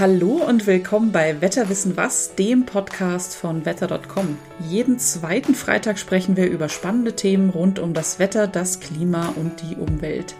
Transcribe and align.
Hallo 0.00 0.42
und 0.48 0.66
willkommen 0.66 1.12
bei 1.12 1.42
Wetterwissen 1.42 1.94
was, 1.94 2.34
dem 2.34 2.64
Podcast 2.64 3.36
von 3.36 3.66
wetter.com. 3.66 4.38
Jeden 4.66 4.98
zweiten 4.98 5.54
Freitag 5.54 5.98
sprechen 5.98 6.38
wir 6.38 6.48
über 6.48 6.70
spannende 6.70 7.14
Themen 7.14 7.50
rund 7.50 7.78
um 7.78 7.92
das 7.92 8.18
Wetter, 8.18 8.46
das 8.46 8.80
Klima 8.80 9.34
und 9.36 9.60
die 9.60 9.76
Umwelt. 9.76 10.36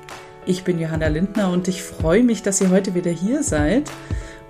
Ich 0.47 0.65
bin 0.65 0.81
Johanna 0.81 1.09
Lindner 1.09 1.53
und 1.53 1.69
ich 1.69 1.83
freue 1.83 2.23
mich, 2.23 2.43
dass 2.43 2.63
ihr 2.63 2.71
heute 2.71 2.95
wieder 2.95 3.11
hier 3.11 3.43
seid. 3.43 3.91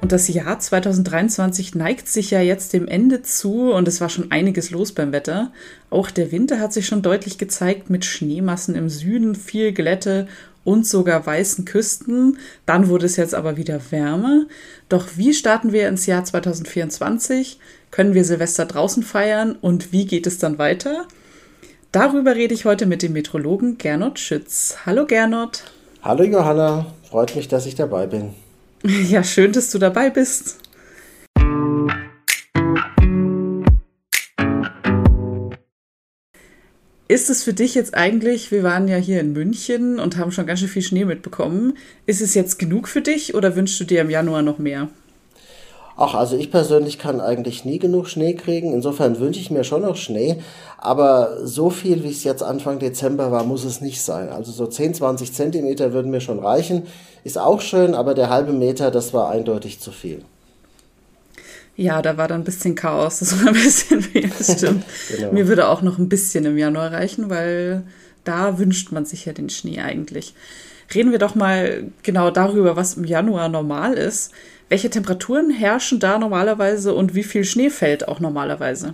Und 0.00 0.12
das 0.12 0.28
Jahr 0.28 0.60
2023 0.60 1.74
neigt 1.74 2.06
sich 2.06 2.30
ja 2.30 2.40
jetzt 2.40 2.72
dem 2.72 2.86
Ende 2.86 3.22
zu 3.22 3.72
und 3.72 3.88
es 3.88 4.00
war 4.00 4.10
schon 4.10 4.30
einiges 4.30 4.70
los 4.70 4.92
beim 4.92 5.10
Wetter. 5.10 5.50
Auch 5.90 6.12
der 6.12 6.30
Winter 6.30 6.60
hat 6.60 6.72
sich 6.72 6.86
schon 6.86 7.02
deutlich 7.02 7.36
gezeigt 7.36 7.90
mit 7.90 8.04
Schneemassen 8.04 8.76
im 8.76 8.88
Süden, 8.88 9.34
viel 9.34 9.72
Glätte 9.72 10.28
und 10.64 10.86
sogar 10.86 11.24
weißen 11.24 11.64
Küsten. 11.64 12.38
Dann 12.66 12.88
wurde 12.88 13.06
es 13.06 13.16
jetzt 13.16 13.34
aber 13.34 13.56
wieder 13.56 13.80
wärmer. 13.90 14.46
Doch 14.88 15.08
wie 15.16 15.34
starten 15.34 15.72
wir 15.72 15.88
ins 15.88 16.06
Jahr 16.06 16.24
2024? 16.24 17.58
Können 17.90 18.14
wir 18.14 18.24
Silvester 18.24 18.66
draußen 18.66 19.02
feiern 19.02 19.56
und 19.60 19.92
wie 19.92 20.06
geht 20.06 20.26
es 20.26 20.38
dann 20.38 20.58
weiter? 20.58 21.06
Darüber 21.92 22.36
rede 22.36 22.54
ich 22.54 22.64
heute 22.64 22.86
mit 22.86 23.02
dem 23.02 23.12
Metrologen 23.12 23.78
Gernot 23.78 24.18
Schütz. 24.18 24.76
Hallo 24.86 25.06
Gernot. 25.06 25.64
Hallo 26.02 26.22
Johanna, 26.22 26.86
freut 27.08 27.34
mich, 27.34 27.48
dass 27.48 27.66
ich 27.66 27.74
dabei 27.74 28.06
bin. 28.06 28.30
Ja, 29.08 29.22
schön, 29.22 29.52
dass 29.52 29.70
du 29.70 29.78
dabei 29.78 30.08
bist. 30.08 30.56
Ist 37.10 37.28
es 37.28 37.42
für 37.42 37.52
dich 37.52 37.74
jetzt 37.74 37.96
eigentlich, 37.96 38.52
wir 38.52 38.62
waren 38.62 38.86
ja 38.86 38.96
hier 38.96 39.18
in 39.18 39.32
München 39.32 39.98
und 39.98 40.16
haben 40.16 40.30
schon 40.30 40.46
ganz 40.46 40.60
schön 40.60 40.68
viel 40.68 40.80
Schnee 40.80 41.04
mitbekommen, 41.04 41.76
ist 42.06 42.20
es 42.20 42.34
jetzt 42.34 42.56
genug 42.60 42.86
für 42.86 43.00
dich 43.00 43.34
oder 43.34 43.56
wünschst 43.56 43.80
du 43.80 43.84
dir 43.84 44.02
im 44.02 44.10
Januar 44.10 44.42
noch 44.42 44.58
mehr? 44.58 44.86
Ach, 45.96 46.14
also 46.14 46.36
ich 46.36 46.52
persönlich 46.52 47.00
kann 47.00 47.20
eigentlich 47.20 47.64
nie 47.64 47.80
genug 47.80 48.06
Schnee 48.06 48.34
kriegen. 48.34 48.72
Insofern 48.72 49.18
wünsche 49.18 49.40
ich 49.40 49.50
mir 49.50 49.64
schon 49.64 49.82
noch 49.82 49.96
Schnee. 49.96 50.36
Aber 50.78 51.44
so 51.44 51.68
viel, 51.68 52.04
wie 52.04 52.10
es 52.10 52.22
jetzt 52.22 52.44
Anfang 52.44 52.78
Dezember 52.78 53.32
war, 53.32 53.42
muss 53.42 53.64
es 53.64 53.80
nicht 53.80 54.02
sein. 54.02 54.28
Also 54.28 54.52
so 54.52 54.68
10, 54.68 54.94
20 54.94 55.32
Zentimeter 55.32 55.92
würden 55.92 56.12
mir 56.12 56.20
schon 56.20 56.38
reichen. 56.38 56.84
Ist 57.24 57.38
auch 57.38 57.60
schön, 57.60 57.96
aber 57.96 58.14
der 58.14 58.30
halbe 58.30 58.52
Meter, 58.52 58.92
das 58.92 59.12
war 59.12 59.30
eindeutig 59.30 59.80
zu 59.80 59.90
viel. 59.90 60.22
Ja, 61.80 62.02
da 62.02 62.18
war 62.18 62.28
dann 62.28 62.42
ein 62.42 62.44
bisschen 62.44 62.74
Chaos. 62.74 63.20
Das 63.20 63.40
war 63.40 63.48
ein 63.48 63.54
bisschen 63.54 64.02
viel, 64.02 64.30
das 64.36 64.52
stimmt. 64.58 64.84
genau. 65.08 65.32
Mir 65.32 65.48
würde 65.48 65.66
auch 65.66 65.80
noch 65.80 65.96
ein 65.96 66.10
bisschen 66.10 66.44
im 66.44 66.58
Januar 66.58 66.92
reichen, 66.92 67.30
weil 67.30 67.84
da 68.22 68.58
wünscht 68.58 68.92
man 68.92 69.06
sich 69.06 69.24
ja 69.24 69.32
den 69.32 69.48
Schnee 69.48 69.80
eigentlich. 69.80 70.34
Reden 70.94 71.10
wir 71.10 71.18
doch 71.18 71.34
mal 71.34 71.84
genau 72.02 72.30
darüber, 72.30 72.76
was 72.76 72.94
im 72.94 73.04
Januar 73.04 73.48
normal 73.48 73.94
ist. 73.94 74.30
Welche 74.68 74.90
Temperaturen 74.90 75.48
herrschen 75.48 76.00
da 76.00 76.18
normalerweise 76.18 76.92
und 76.92 77.14
wie 77.14 77.22
viel 77.22 77.44
Schnee 77.44 77.70
fällt 77.70 78.08
auch 78.08 78.20
normalerweise? 78.20 78.92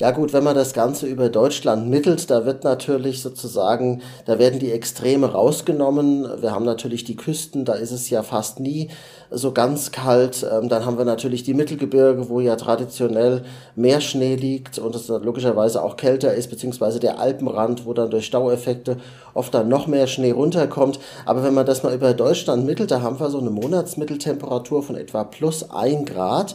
Ja 0.00 0.12
gut, 0.12 0.32
wenn 0.32 0.44
man 0.44 0.54
das 0.54 0.74
Ganze 0.74 1.08
über 1.08 1.28
Deutschland 1.28 1.90
mittelt, 1.90 2.30
da 2.30 2.46
wird 2.46 2.62
natürlich 2.62 3.20
sozusagen, 3.20 4.00
da 4.26 4.38
werden 4.38 4.60
die 4.60 4.70
Extreme 4.70 5.32
rausgenommen. 5.32 6.40
Wir 6.40 6.52
haben 6.52 6.64
natürlich 6.64 7.02
die 7.02 7.16
Küsten, 7.16 7.64
da 7.64 7.72
ist 7.72 7.90
es 7.90 8.08
ja 8.08 8.22
fast 8.22 8.60
nie 8.60 8.90
so 9.32 9.50
ganz 9.50 9.90
kalt. 9.90 10.46
Ähm, 10.48 10.68
dann 10.68 10.86
haben 10.86 10.98
wir 10.98 11.04
natürlich 11.04 11.42
die 11.42 11.52
Mittelgebirge, 11.52 12.28
wo 12.28 12.38
ja 12.38 12.54
traditionell 12.54 13.42
mehr 13.74 14.00
Schnee 14.00 14.36
liegt 14.36 14.78
und 14.78 14.94
es 14.94 15.08
logischerweise 15.08 15.82
auch 15.82 15.96
kälter 15.96 16.32
ist, 16.32 16.48
beziehungsweise 16.48 17.00
der 17.00 17.18
Alpenrand, 17.18 17.84
wo 17.84 17.92
dann 17.92 18.08
durch 18.08 18.26
Staueffekte 18.26 18.98
oft 19.34 19.52
dann 19.52 19.68
noch 19.68 19.88
mehr 19.88 20.06
Schnee 20.06 20.30
runterkommt. 20.30 21.00
Aber 21.26 21.42
wenn 21.42 21.54
man 21.54 21.66
das 21.66 21.82
mal 21.82 21.92
über 21.92 22.14
Deutschland 22.14 22.64
mittelt, 22.64 22.92
da 22.92 23.02
haben 23.02 23.18
wir 23.18 23.30
so 23.30 23.40
eine 23.40 23.50
Monatsmitteltemperatur 23.50 24.84
von 24.84 24.94
etwa 24.94 25.24
plus 25.24 25.68
ein 25.72 26.04
Grad 26.04 26.54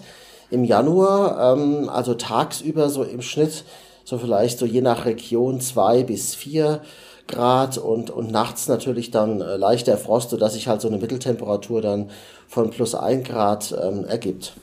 im 0.50 0.64
Januar, 0.64 1.54
ähm, 1.54 1.90
also 1.90 2.14
tagsüber 2.14 2.90
so 2.90 3.04
im 3.04 3.22
Schnitt, 3.22 3.64
so 4.04 4.18
vielleicht 4.18 4.60
so 4.60 4.66
je 4.66 4.82
nach 4.82 5.06
Region 5.06 5.62
zwei 5.62 6.04
bis 6.04 6.36
vier 6.36 6.82
Grad 7.28 7.78
und, 7.78 8.10
und 8.10 8.32
nachts 8.32 8.68
natürlich 8.68 9.12
dann 9.12 9.42
äh, 9.42 9.56
leichter 9.56 9.98
Frost, 9.98 10.30
sodass 10.30 10.54
sich 10.54 10.68
halt 10.68 10.82
so 10.82 10.88
eine 10.90 10.98
Mitteltemperatur 10.98 11.82
dann 11.82 12.10
von 12.48 12.70
plus 12.70 12.96
ein 12.96 13.24
Grad 13.24 13.74
ähm, 13.82 14.04
ergibt. 14.06 14.54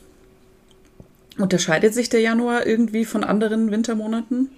Unterscheidet 1.38 1.94
sich 1.94 2.10
der 2.10 2.20
Januar 2.20 2.66
irgendwie 2.66 3.04
von 3.04 3.24
anderen 3.24 3.70
Wintermonaten? 3.70 4.50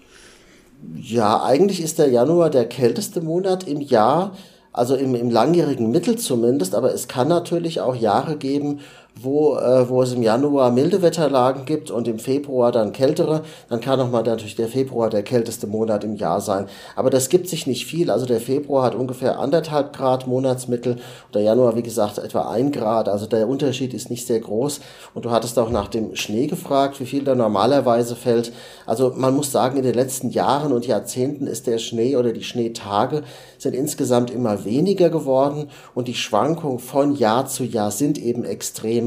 Ja, 0.96 1.44
eigentlich 1.44 1.80
ist 1.80 2.00
der 2.00 2.08
Januar 2.08 2.50
der 2.50 2.68
kälteste 2.68 3.20
Monat 3.20 3.68
im 3.68 3.80
Jahr, 3.80 4.36
also 4.72 4.96
im, 4.96 5.14
im 5.14 5.30
langjährigen 5.30 5.90
Mittel 5.90 6.18
zumindest, 6.18 6.74
aber 6.74 6.92
es 6.92 7.06
kann 7.06 7.28
natürlich 7.28 7.80
auch 7.80 7.94
Jahre 7.94 8.36
geben, 8.36 8.80
wo, 9.14 9.56
äh, 9.56 9.88
wo 9.88 10.02
es 10.02 10.12
im 10.12 10.22
Januar 10.22 10.70
milde 10.70 11.02
Wetterlagen 11.02 11.64
gibt 11.64 11.90
und 11.90 12.08
im 12.08 12.18
Februar 12.18 12.72
dann 12.72 12.92
kältere, 12.92 13.42
dann 13.68 13.80
kann 13.80 14.00
auch 14.00 14.10
mal 14.10 14.22
natürlich 14.22 14.56
der 14.56 14.68
Februar 14.68 15.10
der 15.10 15.22
kälteste 15.22 15.66
Monat 15.66 16.04
im 16.04 16.16
Jahr 16.16 16.40
sein. 16.40 16.66
Aber 16.96 17.10
das 17.10 17.28
gibt 17.28 17.48
sich 17.48 17.66
nicht 17.66 17.86
viel. 17.86 18.10
Also 18.10 18.26
der 18.26 18.40
Februar 18.40 18.84
hat 18.84 18.94
ungefähr 18.94 19.38
anderthalb 19.38 19.92
Grad 19.92 20.26
Monatsmittel 20.26 20.94
und 20.94 21.34
der 21.34 21.42
Januar, 21.42 21.76
wie 21.76 21.82
gesagt, 21.82 22.18
etwa 22.18 22.50
ein 22.50 22.72
Grad. 22.72 23.08
Also 23.08 23.26
der 23.26 23.48
Unterschied 23.48 23.94
ist 23.94 24.10
nicht 24.10 24.26
sehr 24.26 24.40
groß. 24.40 24.80
Und 25.14 25.24
du 25.24 25.30
hattest 25.30 25.58
auch 25.58 25.70
nach 25.70 25.88
dem 25.88 26.16
Schnee 26.16 26.46
gefragt, 26.46 26.98
wie 27.00 27.06
viel 27.06 27.24
da 27.24 27.34
normalerweise 27.34 28.16
fällt. 28.16 28.52
Also 28.86 29.12
man 29.14 29.36
muss 29.36 29.52
sagen, 29.52 29.76
in 29.76 29.82
den 29.82 29.94
letzten 29.94 30.30
Jahren 30.30 30.72
und 30.72 30.86
Jahrzehnten 30.86 31.46
ist 31.46 31.66
der 31.66 31.78
Schnee 31.78 32.16
oder 32.16 32.32
die 32.32 32.44
Schneetage 32.44 33.22
sind 33.58 33.74
insgesamt 33.74 34.30
immer 34.30 34.64
weniger 34.64 35.10
geworden 35.10 35.68
und 35.94 36.08
die 36.08 36.14
Schwankungen 36.14 36.78
von 36.78 37.14
Jahr 37.14 37.46
zu 37.46 37.64
Jahr 37.64 37.90
sind 37.90 38.18
eben 38.18 38.44
extrem 38.44 39.01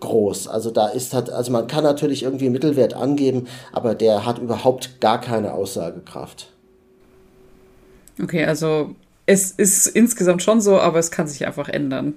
groß. 0.00 0.48
Also 0.48 0.70
da 0.70 0.88
ist 0.88 1.14
hat, 1.14 1.30
also 1.30 1.52
man 1.52 1.66
kann 1.66 1.84
natürlich 1.84 2.22
irgendwie 2.22 2.50
Mittelwert 2.50 2.94
angeben, 2.94 3.46
aber 3.72 3.94
der 3.94 4.26
hat 4.26 4.38
überhaupt 4.38 5.00
gar 5.00 5.20
keine 5.20 5.54
Aussagekraft. 5.54 6.48
Okay, 8.22 8.44
also 8.44 8.94
es 9.26 9.50
ist 9.50 9.86
insgesamt 9.86 10.42
schon 10.42 10.60
so, 10.60 10.78
aber 10.78 10.98
es 10.98 11.10
kann 11.10 11.26
sich 11.26 11.46
einfach 11.46 11.68
ändern, 11.68 12.14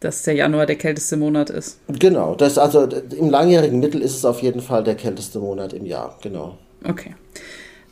dass 0.00 0.22
der 0.22 0.34
Januar 0.34 0.66
der 0.66 0.76
kälteste 0.76 1.16
Monat 1.16 1.50
ist. 1.50 1.80
Genau, 1.88 2.34
das 2.34 2.58
also 2.58 2.84
im 2.84 3.30
langjährigen 3.30 3.80
Mittel 3.80 4.02
ist 4.02 4.16
es 4.16 4.24
auf 4.24 4.42
jeden 4.42 4.60
Fall 4.60 4.84
der 4.84 4.94
kälteste 4.94 5.38
Monat 5.38 5.72
im 5.72 5.86
Jahr, 5.86 6.18
genau. 6.22 6.58
Okay. 6.84 7.14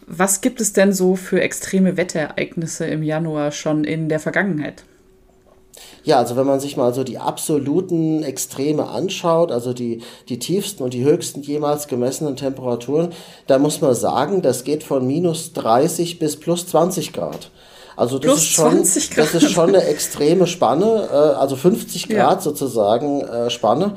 Was 0.07 0.41
gibt 0.41 0.61
es 0.61 0.73
denn 0.73 0.93
so 0.93 1.17
für 1.17 1.41
extreme 1.41 1.97
Wetterereignisse 1.97 2.87
im 2.87 3.03
Januar 3.03 3.51
schon 3.51 3.85
in 3.85 4.09
der 4.09 4.21
Vergangenheit? 4.21 4.85
Ja, 6.05 6.19
also 6.19 6.37
wenn 6.37 6.47
man 6.47 6.59
sich 6.59 6.77
mal 6.77 6.93
so 6.93 7.05
die 7.05 7.19
absoluten 7.19 8.23
Extreme 8.25 8.89
anschaut, 8.89 9.53
also 9.53 9.73
die, 9.73 10.03
die 10.29 10.39
tiefsten 10.39 10.83
und 10.83 10.95
die 10.95 11.05
höchsten 11.05 11.43
jemals 11.43 11.87
gemessenen 11.87 12.37
Temperaturen, 12.37 13.11
da 13.47 13.59
muss 13.59 13.81
man 13.81 13.95
sagen, 13.95 14.43
das 14.43 14.65
geht 14.65 14.83
von 14.83 15.07
minus 15.07 15.53
30 15.53 16.19
bis 16.19 16.39
plus 16.39 16.67
20 16.67 17.13
Grad. 17.13 17.51
Also 17.95 18.19
das, 18.19 18.39
ist 18.39 18.47
schon, 18.47 18.79
das 18.79 19.35
ist 19.35 19.51
schon 19.51 19.69
eine 19.69 19.85
extreme 19.85 20.47
Spanne, 20.47 21.09
äh, 21.11 21.15
also 21.15 21.57
50 21.57 22.09
Grad 22.09 22.37
ja. 22.37 22.41
sozusagen 22.41 23.21
äh, 23.21 23.51
Spanne. 23.51 23.97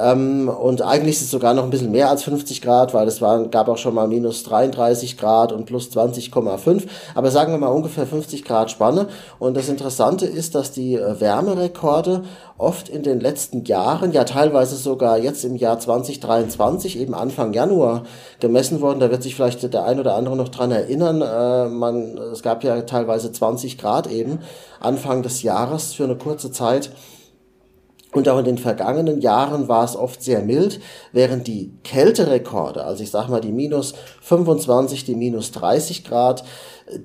Ähm, 0.00 0.48
und 0.48 0.82
eigentlich 0.82 1.16
ist 1.16 1.22
es 1.22 1.30
sogar 1.30 1.54
noch 1.54 1.64
ein 1.64 1.70
bisschen 1.70 1.90
mehr 1.90 2.10
als 2.10 2.22
50 2.24 2.62
Grad, 2.62 2.94
weil 2.94 3.08
es 3.08 3.20
war, 3.20 3.44
gab 3.48 3.68
auch 3.68 3.78
schon 3.78 3.94
mal 3.94 4.08
minus 4.08 4.42
33 4.44 5.16
Grad 5.16 5.52
und 5.52 5.66
plus 5.66 5.90
20,5. 5.90 6.82
Aber 7.14 7.30
sagen 7.30 7.52
wir 7.52 7.58
mal 7.58 7.68
ungefähr 7.68 8.06
50 8.06 8.44
Grad 8.44 8.70
Spanne. 8.70 9.08
Und 9.38 9.56
das 9.56 9.68
Interessante 9.68 10.26
ist, 10.26 10.54
dass 10.54 10.72
die 10.72 10.94
äh, 10.94 11.20
Wärmerekorde 11.20 12.22
oft 12.58 12.88
in 12.88 13.02
den 13.02 13.20
letzten 13.20 13.64
Jahren, 13.64 14.12
ja 14.12 14.24
teilweise 14.24 14.76
sogar 14.76 15.18
jetzt 15.18 15.44
im 15.44 15.56
Jahr 15.56 15.78
2023, 15.78 16.98
eben 16.98 17.14
Anfang 17.14 17.52
Januar 17.52 18.02
gemessen 18.40 18.80
worden. 18.80 19.00
Da 19.00 19.10
wird 19.10 19.22
sich 19.22 19.34
vielleicht 19.34 19.72
der 19.72 19.84
ein 19.84 20.00
oder 20.00 20.14
andere 20.14 20.36
noch 20.36 20.48
dran 20.48 20.70
erinnern. 20.70 21.22
Äh, 21.22 21.68
man, 21.68 22.18
es 22.32 22.42
gab 22.42 22.64
ja 22.64 22.82
teilweise 22.82 23.32
20 23.32 23.78
Grad 23.78 24.10
eben 24.10 24.40
Anfang 24.80 25.22
des 25.22 25.42
Jahres 25.42 25.92
für 25.92 26.04
eine 26.04 26.16
kurze 26.16 26.50
Zeit. 26.50 26.90
Und 28.12 28.28
auch 28.28 28.38
in 28.38 28.46
den 28.46 28.58
vergangenen 28.58 29.20
Jahren 29.20 29.68
war 29.68 29.84
es 29.84 29.94
oft 29.94 30.22
sehr 30.22 30.40
mild, 30.40 30.80
während 31.12 31.46
die 31.46 31.72
Kälterekorde, 31.84 32.84
also 32.84 33.02
ich 33.02 33.10
sag 33.10 33.28
mal 33.28 33.40
die 33.40 33.52
minus 33.52 33.92
25, 34.22 35.04
die 35.04 35.14
minus 35.14 35.50
30 35.52 36.04
Grad, 36.04 36.42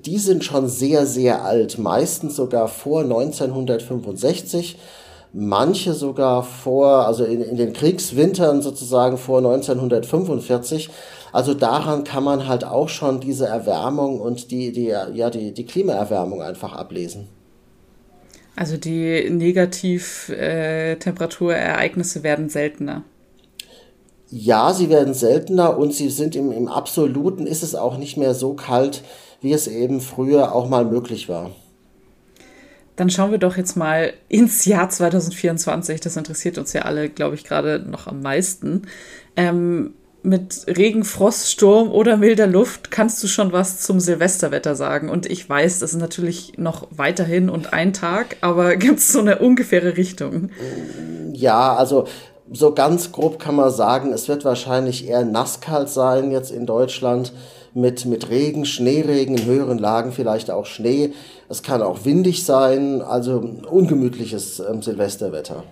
die 0.06 0.18
sind 0.18 0.44
schon 0.44 0.66
sehr, 0.66 1.04
sehr 1.04 1.44
alt, 1.44 1.78
meistens 1.78 2.36
sogar 2.36 2.68
vor 2.68 3.02
1965 3.02 4.78
manche 5.34 5.94
sogar 5.94 6.44
vor, 6.44 7.06
also 7.06 7.24
in, 7.24 7.42
in 7.42 7.56
den 7.56 7.72
Kriegswintern 7.72 8.62
sozusagen 8.62 9.18
vor 9.18 9.38
1945. 9.38 10.88
Also 11.32 11.52
daran 11.54 12.04
kann 12.04 12.22
man 12.22 12.46
halt 12.46 12.64
auch 12.64 12.88
schon 12.88 13.20
diese 13.20 13.46
Erwärmung 13.46 14.20
und 14.20 14.52
die, 14.52 14.72
die, 14.72 14.86
ja, 14.86 15.30
die, 15.30 15.52
die 15.52 15.66
Klimaerwärmung 15.66 16.40
einfach 16.40 16.72
ablesen. 16.72 17.28
Also 18.56 18.76
die 18.76 19.28
Negativtemperaturereignisse 19.30 22.22
werden 22.22 22.48
seltener. 22.48 23.02
Ja, 24.30 24.72
sie 24.72 24.88
werden 24.90 25.14
seltener 25.14 25.76
und 25.78 25.92
sie 25.92 26.10
sind 26.10 26.36
im, 26.36 26.52
im 26.52 26.68
Absoluten 26.68 27.46
ist 27.46 27.62
es 27.62 27.74
auch 27.74 27.98
nicht 27.98 28.16
mehr 28.16 28.32
so 28.34 28.54
kalt, 28.54 29.02
wie 29.40 29.52
es 29.52 29.66
eben 29.66 30.00
früher 30.00 30.54
auch 30.54 30.68
mal 30.68 30.84
möglich 30.84 31.28
war. 31.28 31.50
Dann 32.96 33.10
schauen 33.10 33.32
wir 33.32 33.38
doch 33.38 33.56
jetzt 33.56 33.76
mal 33.76 34.12
ins 34.28 34.64
Jahr 34.64 34.88
2024. 34.88 36.00
Das 36.00 36.16
interessiert 36.16 36.58
uns 36.58 36.72
ja 36.72 36.82
alle, 36.82 37.08
glaube 37.08 37.34
ich, 37.34 37.42
gerade 37.44 37.80
noch 37.80 38.06
am 38.06 38.22
meisten. 38.22 38.82
Ähm, 39.36 39.94
mit 40.24 40.66
Regen, 40.66 41.04
Frost, 41.04 41.50
Sturm 41.50 41.92
oder 41.92 42.16
milder 42.16 42.46
Luft 42.46 42.90
kannst 42.90 43.22
du 43.22 43.26
schon 43.26 43.52
was 43.52 43.80
zum 43.80 44.00
Silvesterwetter 44.00 44.74
sagen. 44.74 45.10
Und 45.10 45.26
ich 45.26 45.48
weiß, 45.48 45.80
das 45.80 45.92
ist 45.92 46.00
natürlich 46.00 46.54
noch 46.56 46.88
weiterhin 46.90 47.50
und 47.50 47.72
ein 47.74 47.92
Tag, 47.92 48.38
aber 48.40 48.76
gibt 48.76 48.98
es 48.98 49.12
so 49.12 49.20
eine 49.20 49.38
ungefähre 49.38 49.96
Richtung? 49.96 50.50
Ja, 51.32 51.76
also 51.76 52.06
so 52.50 52.72
ganz 52.72 53.12
grob 53.12 53.38
kann 53.38 53.54
man 53.54 53.70
sagen, 53.70 54.12
es 54.12 54.28
wird 54.28 54.44
wahrscheinlich 54.44 55.08
eher 55.08 55.24
nasskalt 55.24 55.90
sein 55.90 56.30
jetzt 56.30 56.50
in 56.50 56.66
Deutschland 56.66 57.32
mit, 57.74 58.06
mit 58.06 58.30
Regen, 58.30 58.64
Schneeregen 58.64 59.36
in 59.36 59.44
höheren 59.44 59.78
Lagen, 59.78 60.12
vielleicht 60.12 60.50
auch 60.50 60.64
Schnee. 60.64 61.12
Es 61.48 61.62
kann 61.62 61.82
auch 61.82 62.04
windig 62.04 62.44
sein, 62.44 63.02
also 63.02 63.44
ungemütliches 63.70 64.60
ähm, 64.60 64.80
Silvesterwetter. 64.80 65.64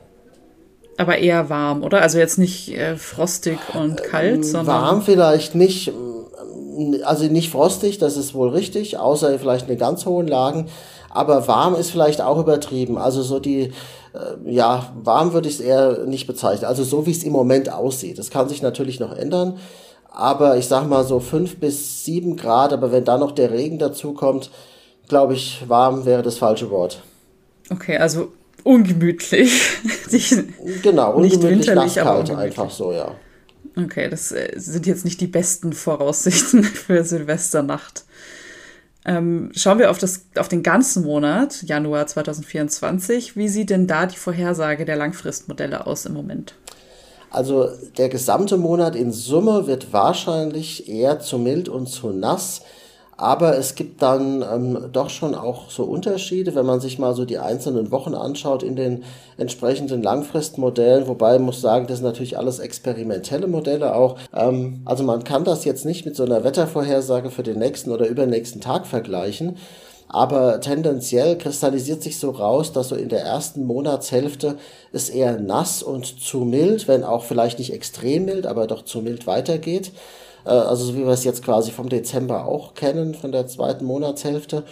Aber 1.02 1.18
eher 1.18 1.50
warm, 1.50 1.82
oder? 1.82 2.00
Also 2.00 2.18
jetzt 2.18 2.38
nicht 2.38 2.68
äh, 2.76 2.96
frostig 2.96 3.58
und 3.74 4.04
kalt, 4.04 4.36
ähm, 4.36 4.42
sondern. 4.44 4.82
Warm 4.82 5.02
vielleicht 5.02 5.56
nicht, 5.56 5.88
ähm, 5.88 6.96
also 7.04 7.24
nicht 7.24 7.50
frostig, 7.50 7.98
das 7.98 8.16
ist 8.16 8.34
wohl 8.34 8.50
richtig, 8.50 8.98
außer 8.98 9.36
vielleicht 9.40 9.62
in 9.62 9.70
den 9.70 9.78
ganz 9.80 10.06
hohen 10.06 10.28
Lagen. 10.28 10.68
Aber 11.10 11.48
warm 11.48 11.74
ist 11.74 11.90
vielleicht 11.90 12.20
auch 12.20 12.38
übertrieben. 12.38 12.98
Also 12.98 13.22
so 13.22 13.40
die, 13.40 13.72
äh, 14.14 14.50
ja, 14.52 14.92
warm 15.02 15.32
würde 15.32 15.48
ich 15.48 15.56
es 15.56 15.60
eher 15.60 16.04
nicht 16.06 16.28
bezeichnen. 16.28 16.66
Also 16.66 16.84
so 16.84 17.04
wie 17.04 17.10
es 17.10 17.24
im 17.24 17.32
Moment 17.32 17.72
aussieht. 17.72 18.20
Das 18.20 18.30
kann 18.30 18.48
sich 18.48 18.62
natürlich 18.62 19.00
noch 19.00 19.16
ändern. 19.16 19.58
Aber 20.08 20.56
ich 20.56 20.68
sag 20.68 20.88
mal 20.88 21.02
so 21.02 21.18
fünf 21.18 21.58
bis 21.58 22.04
sieben 22.04 22.36
Grad, 22.36 22.72
aber 22.72 22.92
wenn 22.92 23.04
da 23.04 23.18
noch 23.18 23.32
der 23.32 23.50
Regen 23.50 23.80
dazu 23.80 24.12
kommt, 24.12 24.50
glaube 25.08 25.34
ich, 25.34 25.64
warm 25.66 26.04
wäre 26.04 26.22
das 26.22 26.38
falsche 26.38 26.70
Wort. 26.70 27.02
Okay, 27.70 27.96
also 27.96 28.28
ungemütlich. 28.64 29.78
genau, 30.82 31.14
ungemütlich, 31.14 31.74
nicht 31.74 31.98
aber 31.98 32.20
ungemütlich. 32.20 32.38
einfach 32.38 32.70
so, 32.70 32.92
ja. 32.92 33.14
Okay, 33.76 34.08
das 34.08 34.32
äh, 34.32 34.52
sind 34.56 34.86
jetzt 34.86 35.04
nicht 35.04 35.20
die 35.20 35.26
besten 35.26 35.72
Voraussichten 35.72 36.62
für 36.64 37.04
Silvesternacht. 37.04 38.04
Ähm, 39.04 39.50
schauen 39.54 39.78
wir 39.78 39.90
auf, 39.90 39.98
das, 39.98 40.26
auf 40.36 40.48
den 40.48 40.62
ganzen 40.62 41.04
Monat, 41.04 41.62
Januar 41.62 42.06
2024. 42.06 43.36
Wie 43.36 43.48
sieht 43.48 43.70
denn 43.70 43.86
da 43.86 44.06
die 44.06 44.16
Vorhersage 44.16 44.84
der 44.84 44.96
Langfristmodelle 44.96 45.86
aus 45.86 46.06
im 46.06 46.12
Moment? 46.12 46.54
Also 47.30 47.68
der 47.96 48.10
gesamte 48.10 48.58
Monat 48.58 48.94
in 48.94 49.10
Summe 49.10 49.66
wird 49.66 49.92
wahrscheinlich 49.92 50.88
eher 50.88 51.18
zu 51.18 51.38
mild 51.38 51.68
und 51.68 51.88
zu 51.88 52.10
nass. 52.10 52.60
Aber 53.22 53.56
es 53.56 53.76
gibt 53.76 54.02
dann 54.02 54.42
ähm, 54.42 54.88
doch 54.92 55.08
schon 55.08 55.36
auch 55.36 55.70
so 55.70 55.84
Unterschiede, 55.84 56.56
wenn 56.56 56.66
man 56.66 56.80
sich 56.80 56.98
mal 56.98 57.14
so 57.14 57.24
die 57.24 57.38
einzelnen 57.38 57.92
Wochen 57.92 58.16
anschaut 58.16 58.64
in 58.64 58.74
den 58.74 59.04
entsprechenden 59.36 60.02
Langfristmodellen. 60.02 61.06
Wobei 61.06 61.38
muss 61.38 61.60
sagen, 61.60 61.86
das 61.86 61.98
sind 61.98 62.06
natürlich 62.06 62.36
alles 62.36 62.58
experimentelle 62.58 63.46
Modelle 63.46 63.94
auch. 63.94 64.18
Ähm, 64.34 64.80
also 64.84 65.04
man 65.04 65.22
kann 65.22 65.44
das 65.44 65.64
jetzt 65.64 65.84
nicht 65.84 66.04
mit 66.04 66.16
so 66.16 66.24
einer 66.24 66.42
Wettervorhersage 66.42 67.30
für 67.30 67.44
den 67.44 67.60
nächsten 67.60 67.92
oder 67.92 68.08
übernächsten 68.08 68.60
Tag 68.60 68.88
vergleichen. 68.88 69.56
Aber 70.08 70.60
tendenziell 70.60 71.38
kristallisiert 71.38 72.02
sich 72.02 72.18
so 72.18 72.30
raus, 72.30 72.72
dass 72.72 72.88
so 72.88 72.96
in 72.96 73.08
der 73.08 73.20
ersten 73.22 73.64
Monatshälfte 73.64 74.56
es 74.92 75.10
eher 75.10 75.38
nass 75.38 75.84
und 75.84 76.20
zu 76.20 76.38
mild, 76.38 76.88
wenn 76.88 77.04
auch 77.04 77.22
vielleicht 77.22 77.60
nicht 77.60 77.72
extrem 77.72 78.24
mild, 78.24 78.46
aber 78.46 78.66
doch 78.66 78.82
zu 78.84 79.00
mild 79.00 79.28
weitergeht. 79.28 79.92
Äh, 80.44 80.50
also 80.50 80.84
so 80.84 80.94
wie 80.94 81.04
wir 81.04 81.08
es 81.08 81.24
jetzt 81.24 81.44
quasi 81.44 81.70
vom 81.70 81.88
Dezember 81.88 82.46
auch 82.46 82.74
kennen, 82.74 83.14
von 83.14 83.32
der 83.32 83.46
zweiten 83.46 83.84
Monatshälfte. 83.84 84.64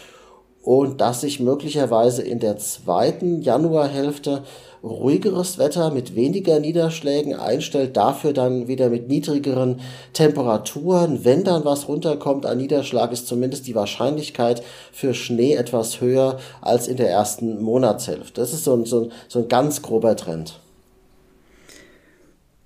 Und 0.62 1.00
dass 1.00 1.22
sich 1.22 1.40
möglicherweise 1.40 2.22
in 2.22 2.38
der 2.38 2.58
zweiten 2.58 3.40
Januarhälfte 3.40 4.42
ruhigeres 4.82 5.58
Wetter 5.58 5.90
mit 5.90 6.14
weniger 6.14 6.58
Niederschlägen 6.58 7.34
einstellt, 7.34 7.96
dafür 7.96 8.32
dann 8.32 8.68
wieder 8.68 8.88
mit 8.88 9.08
niedrigeren 9.08 9.80
Temperaturen. 10.12 11.24
Wenn 11.24 11.44
dann 11.44 11.64
was 11.64 11.88
runterkommt 11.88 12.46
an 12.46 12.58
Niederschlag, 12.58 13.12
ist 13.12 13.26
zumindest 13.26 13.66
die 13.66 13.74
Wahrscheinlichkeit 13.74 14.62
für 14.92 15.14
Schnee 15.14 15.54
etwas 15.54 16.00
höher 16.00 16.38
als 16.60 16.88
in 16.88 16.96
der 16.96 17.10
ersten 17.10 17.62
Monatshälfte. 17.62 18.40
Das 18.40 18.52
ist 18.52 18.64
so 18.64 18.74
ein, 18.74 18.84
so 18.84 19.04
ein, 19.04 19.12
so 19.28 19.40
ein 19.40 19.48
ganz 19.48 19.82
grober 19.82 20.16
Trend. 20.16 20.60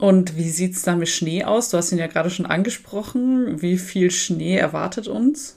Und 0.05 0.37
wie 0.37 0.51
sieht 0.51 0.75
es 0.75 0.83
dann 0.83 0.99
mit 0.99 1.09
Schnee 1.09 1.45
aus? 1.45 1.71
Du 1.71 1.79
hast 1.79 1.91
ihn 1.91 1.97
ja 1.97 2.09
gerade 2.09 2.29
schon 2.29 2.45
angesprochen. 2.45 3.63
Wie 3.63 3.79
viel 3.79 4.11
Schnee 4.11 4.55
erwartet 4.55 5.09
uns? 5.09 5.57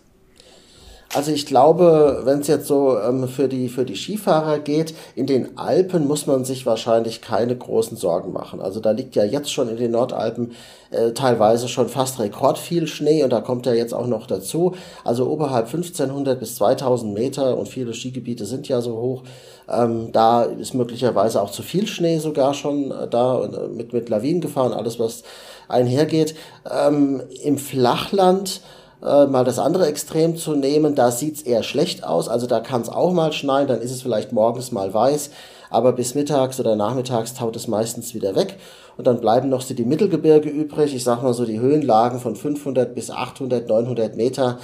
Also 1.14 1.32
ich 1.32 1.46
glaube, 1.46 2.22
wenn 2.26 2.40
es 2.40 2.48
jetzt 2.48 2.68
so 2.68 3.00
ähm, 3.00 3.28
für, 3.30 3.48
die, 3.48 3.70
für 3.70 3.86
die 3.86 3.96
Skifahrer 3.96 4.60
geht, 4.60 4.94
in 5.16 5.26
den 5.26 5.58
Alpen 5.58 6.06
muss 6.06 6.28
man 6.28 6.44
sich 6.44 6.66
wahrscheinlich 6.66 7.22
keine 7.22 7.56
großen 7.56 7.96
Sorgen 7.96 8.34
machen. 8.34 8.60
Also 8.60 8.82
da 8.82 8.92
liegt 8.92 9.16
ja 9.16 9.24
jetzt 9.24 9.52
schon 9.52 9.70
in 9.70 9.78
den 9.78 9.92
Nordalpen 9.92 10.52
äh, 10.92 11.12
teilweise 11.14 11.70
schon 11.70 11.88
fast 11.88 12.20
rekordviel 12.20 12.88
Schnee 12.88 13.24
und 13.24 13.30
da 13.30 13.40
kommt 13.40 13.66
ja 13.66 13.74
jetzt 13.74 13.94
auch 13.94 14.08
noch 14.08 14.28
dazu. 14.28 14.76
Also 15.06 15.28
oberhalb 15.30 15.68
1500 15.68 16.40
bis 16.40 16.56
2000 16.56 17.14
Meter 17.14 17.58
und 17.58 17.70
viele 17.70 17.94
Skigebiete 17.94 18.46
sind 18.46 18.68
ja 18.68 18.82
so 18.82 18.98
hoch. 18.98 19.24
Ähm, 19.70 20.12
da 20.12 20.44
ist 20.44 20.74
möglicherweise 20.74 21.42
auch 21.42 21.52
zu 21.52 21.64
viel 21.64 21.88
Schnee 21.88 22.20
sogar 22.20 22.54
schon 22.54 22.92
äh, 22.92 23.08
da 23.08 23.46
äh, 23.46 23.68
mit, 23.70 23.94
mit 23.94 24.10
Lawinengefahr 24.10 24.66
und 24.66 24.74
alles, 24.74 25.00
was 25.00 25.24
einhergeht. 25.70 26.36
Ähm, 26.70 27.22
Im 27.44 27.58
Flachland 27.58 28.62
äh, 29.04 29.26
mal 29.26 29.44
das 29.44 29.60
andere 29.60 29.88
Extrem 29.88 30.38
zu 30.38 30.56
nehmen, 30.56 30.96
da 30.96 31.12
sieht's 31.12 31.42
eher 31.42 31.64
schlecht 31.64 32.04
aus. 32.04 32.28
Also 32.28 32.48
da 32.48 32.60
kann 32.60 32.82
es 32.82 32.90
auch 32.90 33.12
mal 33.14 33.32
schneien, 33.34 33.68
dann 33.68 33.82
ist 33.82 33.92
es 33.92 34.02
vielleicht 34.02 34.32
morgens 34.32 34.72
mal 34.72 34.94
weiß, 34.94 35.30
aber 35.70 35.94
bis 35.94 36.16
mittags 36.16 36.60
oder 36.60 36.76
nachmittags 36.76 37.34
taut 37.34 37.56
es 37.56 37.68
meistens 37.68 38.14
wieder 38.14 38.36
weg. 38.36 38.58
Und 38.98 39.06
dann 39.06 39.22
bleiben 39.22 39.50
noch 39.50 39.62
so 39.62 39.76
die 39.76 39.86
Mittelgebirge 39.86 40.50
übrig. 40.50 40.96
Ich 40.96 41.04
sag 41.04 41.22
mal 41.22 41.34
so 41.34 41.46
die 41.46 41.60
Höhenlagen 41.60 42.20
von 42.20 42.36
500 42.36 42.96
bis 42.96 43.12
800, 43.12 43.68
900 43.68 44.16
Meter 44.16 44.58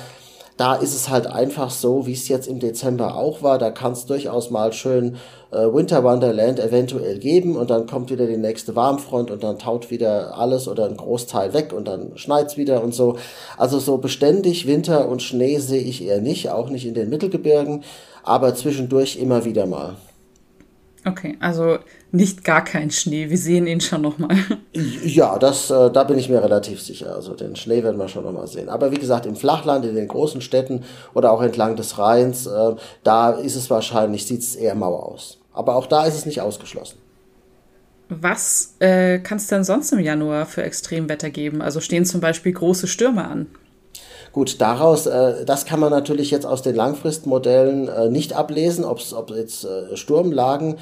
da 0.58 0.76
ist 0.76 0.94
es 0.94 1.10
halt 1.10 1.28
einfach 1.28 1.72
so, 1.72 2.06
wie 2.06 2.14
es 2.14 2.28
jetzt 2.28 2.48
im 2.48 2.60
Dezember 2.60 3.16
auch 3.16 3.42
war. 3.42 3.58
Da 3.58 3.72
kann 3.72 3.94
es 3.94 4.06
durchaus 4.06 4.52
mal 4.52 4.72
schön 4.72 5.18
äh, 5.52 5.74
Winter 5.74 6.04
Wonderland 6.04 6.60
eventuell 6.60 7.18
geben 7.20 7.56
und 7.56 7.70
dann 7.70 7.88
kommt 7.88 8.12
wieder 8.12 8.28
die 8.28 8.38
nächste 8.38 8.76
Warmfront 8.76 9.32
und 9.32 9.44
dann 9.44 9.58
taut 9.58 9.90
wieder 9.90 10.38
alles 10.38 10.68
oder 10.68 10.86
ein 10.86 10.98
Großteil 10.98 11.54
weg 11.54 11.74
und 11.74 11.88
dann 11.88 12.18
schneit's 12.18 12.56
wieder 12.58 12.84
und 12.84 12.94
so. 12.94 13.18
Also 13.58 13.80
so 13.80 13.98
beständig 13.98 14.68
Winter 14.68 15.10
und 15.10 15.24
Schnee 15.24 15.58
sehe 15.58 15.82
ich 15.82 16.04
eher 16.04 16.22
nicht, 16.22 16.50
auch 16.50 16.70
nicht 16.70 16.86
in 16.86 16.94
den 16.94 17.10
Mittelgebirgen, 17.10 17.84
aber 18.24 18.54
zwischendurch 18.54 19.18
immer 19.18 19.46
wieder 19.46 19.66
mal. 19.66 19.96
Okay, 21.06 21.36
also 21.40 21.80
nicht 22.14 22.44
gar 22.44 22.64
kein 22.64 22.92
Schnee. 22.92 23.30
Wir 23.30 23.38
sehen 23.38 23.66
ihn 23.66 23.82
schon 23.82 24.02
nochmal. 24.02 24.38
Ja, 25.04 25.38
das, 25.38 25.70
äh, 25.70 25.92
da 25.92 26.04
bin 26.04 26.18
ich 26.18 26.30
mir 26.30 26.42
relativ 26.42 26.82
sicher. 26.82 27.14
Also 27.16 27.34
den 27.34 27.56
Schnee 27.56 27.84
werden 27.84 28.00
wir 28.00 28.08
schon 28.08 28.24
nochmal 28.24 28.48
sehen. 28.48 28.70
Aber 28.70 28.92
wie 28.92 28.98
gesagt, 28.98 29.26
im 29.26 29.36
Flachland, 29.36 29.86
in 29.86 29.96
den 29.96 30.08
großen 30.08 30.42
Städten 30.42 30.84
oder 31.14 31.32
auch 31.32 31.42
entlang 31.42 31.76
des 31.76 31.98
Rheins, 32.00 32.48
äh, 32.48 32.76
da 33.04 33.32
ist 33.32 33.56
es 33.56 33.70
wahrscheinlich, 33.70 34.26
sieht 34.26 34.42
es 34.42 34.56
eher 34.56 34.74
mau 34.76 34.96
aus. 34.96 35.40
Aber 35.52 35.76
auch 35.76 35.86
da 35.86 36.06
ist 36.06 36.16
es 36.16 36.26
nicht 36.26 36.42
ausgeschlossen. 36.42 36.98
Was 38.10 38.76
äh, 38.80 39.20
kann 39.20 39.38
es 39.38 39.48
denn 39.48 39.64
sonst 39.64 39.92
im 39.92 40.00
Januar 40.00 40.46
für 40.46 40.64
Extremwetter 40.64 41.30
geben? 41.30 41.62
Also 41.62 41.80
stehen 41.80 42.06
zum 42.06 42.22
Beispiel 42.22 42.54
große 42.54 42.88
Stürme 42.88 43.26
an? 43.26 43.48
Gut, 44.32 44.62
daraus, 44.62 45.06
äh, 45.06 45.46
das 45.46 45.66
kann 45.66 45.80
man 45.80 45.92
natürlich 45.92 46.32
jetzt 46.32 46.46
aus 46.46 46.64
den 46.64 46.76
Langfristmodellen 46.76 47.88
äh, 47.88 48.10
nicht 48.10 48.34
ablesen, 48.34 48.84
ob's, 48.86 49.14
ob 49.14 49.30
jetzt 49.30 49.64
äh, 49.66 49.96
Sturmlagen 49.96 50.78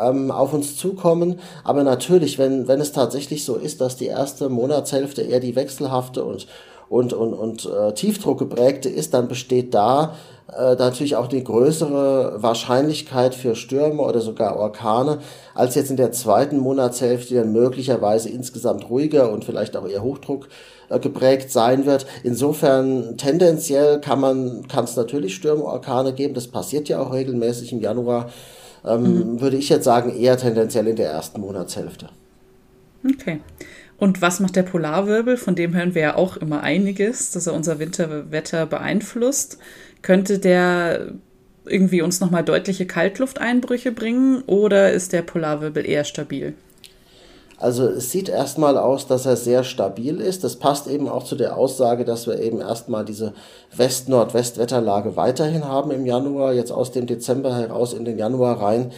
ähm, 0.00 0.30
auf 0.30 0.52
uns 0.52 0.76
zukommen. 0.76 1.40
Aber 1.64 1.82
natürlich, 1.84 2.38
wenn, 2.38 2.68
wenn 2.68 2.80
es 2.80 2.92
tatsächlich 2.92 3.44
so 3.44 3.56
ist, 3.56 3.80
dass 3.80 3.96
die 3.96 4.06
erste 4.06 4.48
Monatshälfte 4.48 5.22
eher 5.22 5.40
die 5.40 5.56
wechselhafte 5.56 6.24
und, 6.24 6.46
und, 6.88 7.12
und, 7.12 7.34
und 7.34 7.66
äh, 7.66 7.94
Tiefdruck 7.94 8.38
geprägte 8.38 8.88
ist, 8.88 9.14
dann 9.14 9.28
besteht 9.28 9.74
da 9.74 10.14
äh, 10.56 10.74
natürlich 10.74 11.16
auch 11.16 11.28
die 11.28 11.42
größere 11.42 12.42
Wahrscheinlichkeit 12.42 13.34
für 13.34 13.54
Stürme 13.54 14.02
oder 14.02 14.20
sogar 14.20 14.56
Orkane, 14.56 15.18
als 15.54 15.74
jetzt 15.74 15.90
in 15.90 15.96
der 15.96 16.12
zweiten 16.12 16.58
Monatshälfte, 16.58 17.36
dann 17.36 17.52
möglicherweise 17.52 18.28
insgesamt 18.28 18.90
ruhiger 18.90 19.32
und 19.32 19.44
vielleicht 19.44 19.76
auch 19.76 19.88
eher 19.88 20.02
Hochdruck 20.02 20.48
äh, 20.90 20.98
geprägt 20.98 21.50
sein 21.50 21.86
wird. 21.86 22.06
Insofern 22.22 23.16
tendenziell 23.16 24.00
kann 24.00 24.20
man, 24.20 24.68
kann 24.68 24.84
es 24.84 24.96
natürlich 24.96 25.34
Stürme, 25.34 25.64
Orkane 25.64 26.12
geben. 26.12 26.34
Das 26.34 26.48
passiert 26.48 26.88
ja 26.88 27.00
auch 27.00 27.12
regelmäßig 27.12 27.72
im 27.72 27.80
Januar. 27.80 28.28
Ähm, 28.84 29.34
mhm. 29.34 29.40
Würde 29.40 29.56
ich 29.56 29.68
jetzt 29.68 29.84
sagen, 29.84 30.14
eher 30.14 30.36
tendenziell 30.36 30.86
in 30.88 30.96
der 30.96 31.10
ersten 31.10 31.40
Monatshälfte. 31.40 32.08
Okay. 33.04 33.40
Und 33.98 34.20
was 34.20 34.40
macht 34.40 34.56
der 34.56 34.64
Polarwirbel? 34.64 35.36
Von 35.36 35.54
dem 35.54 35.74
hören 35.74 35.94
wir 35.94 36.02
ja 36.02 36.16
auch 36.16 36.36
immer 36.36 36.62
einiges, 36.62 37.30
dass 37.30 37.46
er 37.46 37.54
unser 37.54 37.78
Winterwetter 37.78 38.66
beeinflusst. 38.66 39.58
Könnte 40.02 40.38
der 40.40 41.12
irgendwie 41.64 42.02
uns 42.02 42.20
nochmal 42.20 42.44
deutliche 42.44 42.86
Kaltlufteinbrüche 42.86 43.92
bringen 43.92 44.42
oder 44.46 44.92
ist 44.92 45.12
der 45.12 45.22
Polarwirbel 45.22 45.86
eher 45.86 46.04
stabil? 46.04 46.54
Also 47.62 47.84
es 47.84 48.10
sieht 48.10 48.28
erstmal 48.28 48.76
aus, 48.76 49.06
dass 49.06 49.24
er 49.24 49.36
sehr 49.36 49.62
stabil 49.62 50.20
ist. 50.20 50.42
Das 50.42 50.56
passt 50.56 50.88
eben 50.88 51.08
auch 51.08 51.22
zu 51.22 51.36
der 51.36 51.56
Aussage, 51.56 52.04
dass 52.04 52.26
wir 52.26 52.40
eben 52.40 52.60
erstmal 52.60 53.04
diese 53.04 53.34
West-Nordwest-Wetterlage 53.76 55.14
weiterhin 55.14 55.68
haben 55.68 55.92
im 55.92 56.04
Januar, 56.04 56.54
jetzt 56.54 56.72
aus 56.72 56.90
dem 56.90 57.06
Dezember 57.06 57.54
heraus 57.54 57.92
in 57.92 58.04
den 58.04 58.18
Januar 58.18 58.60
rein. 58.60 58.90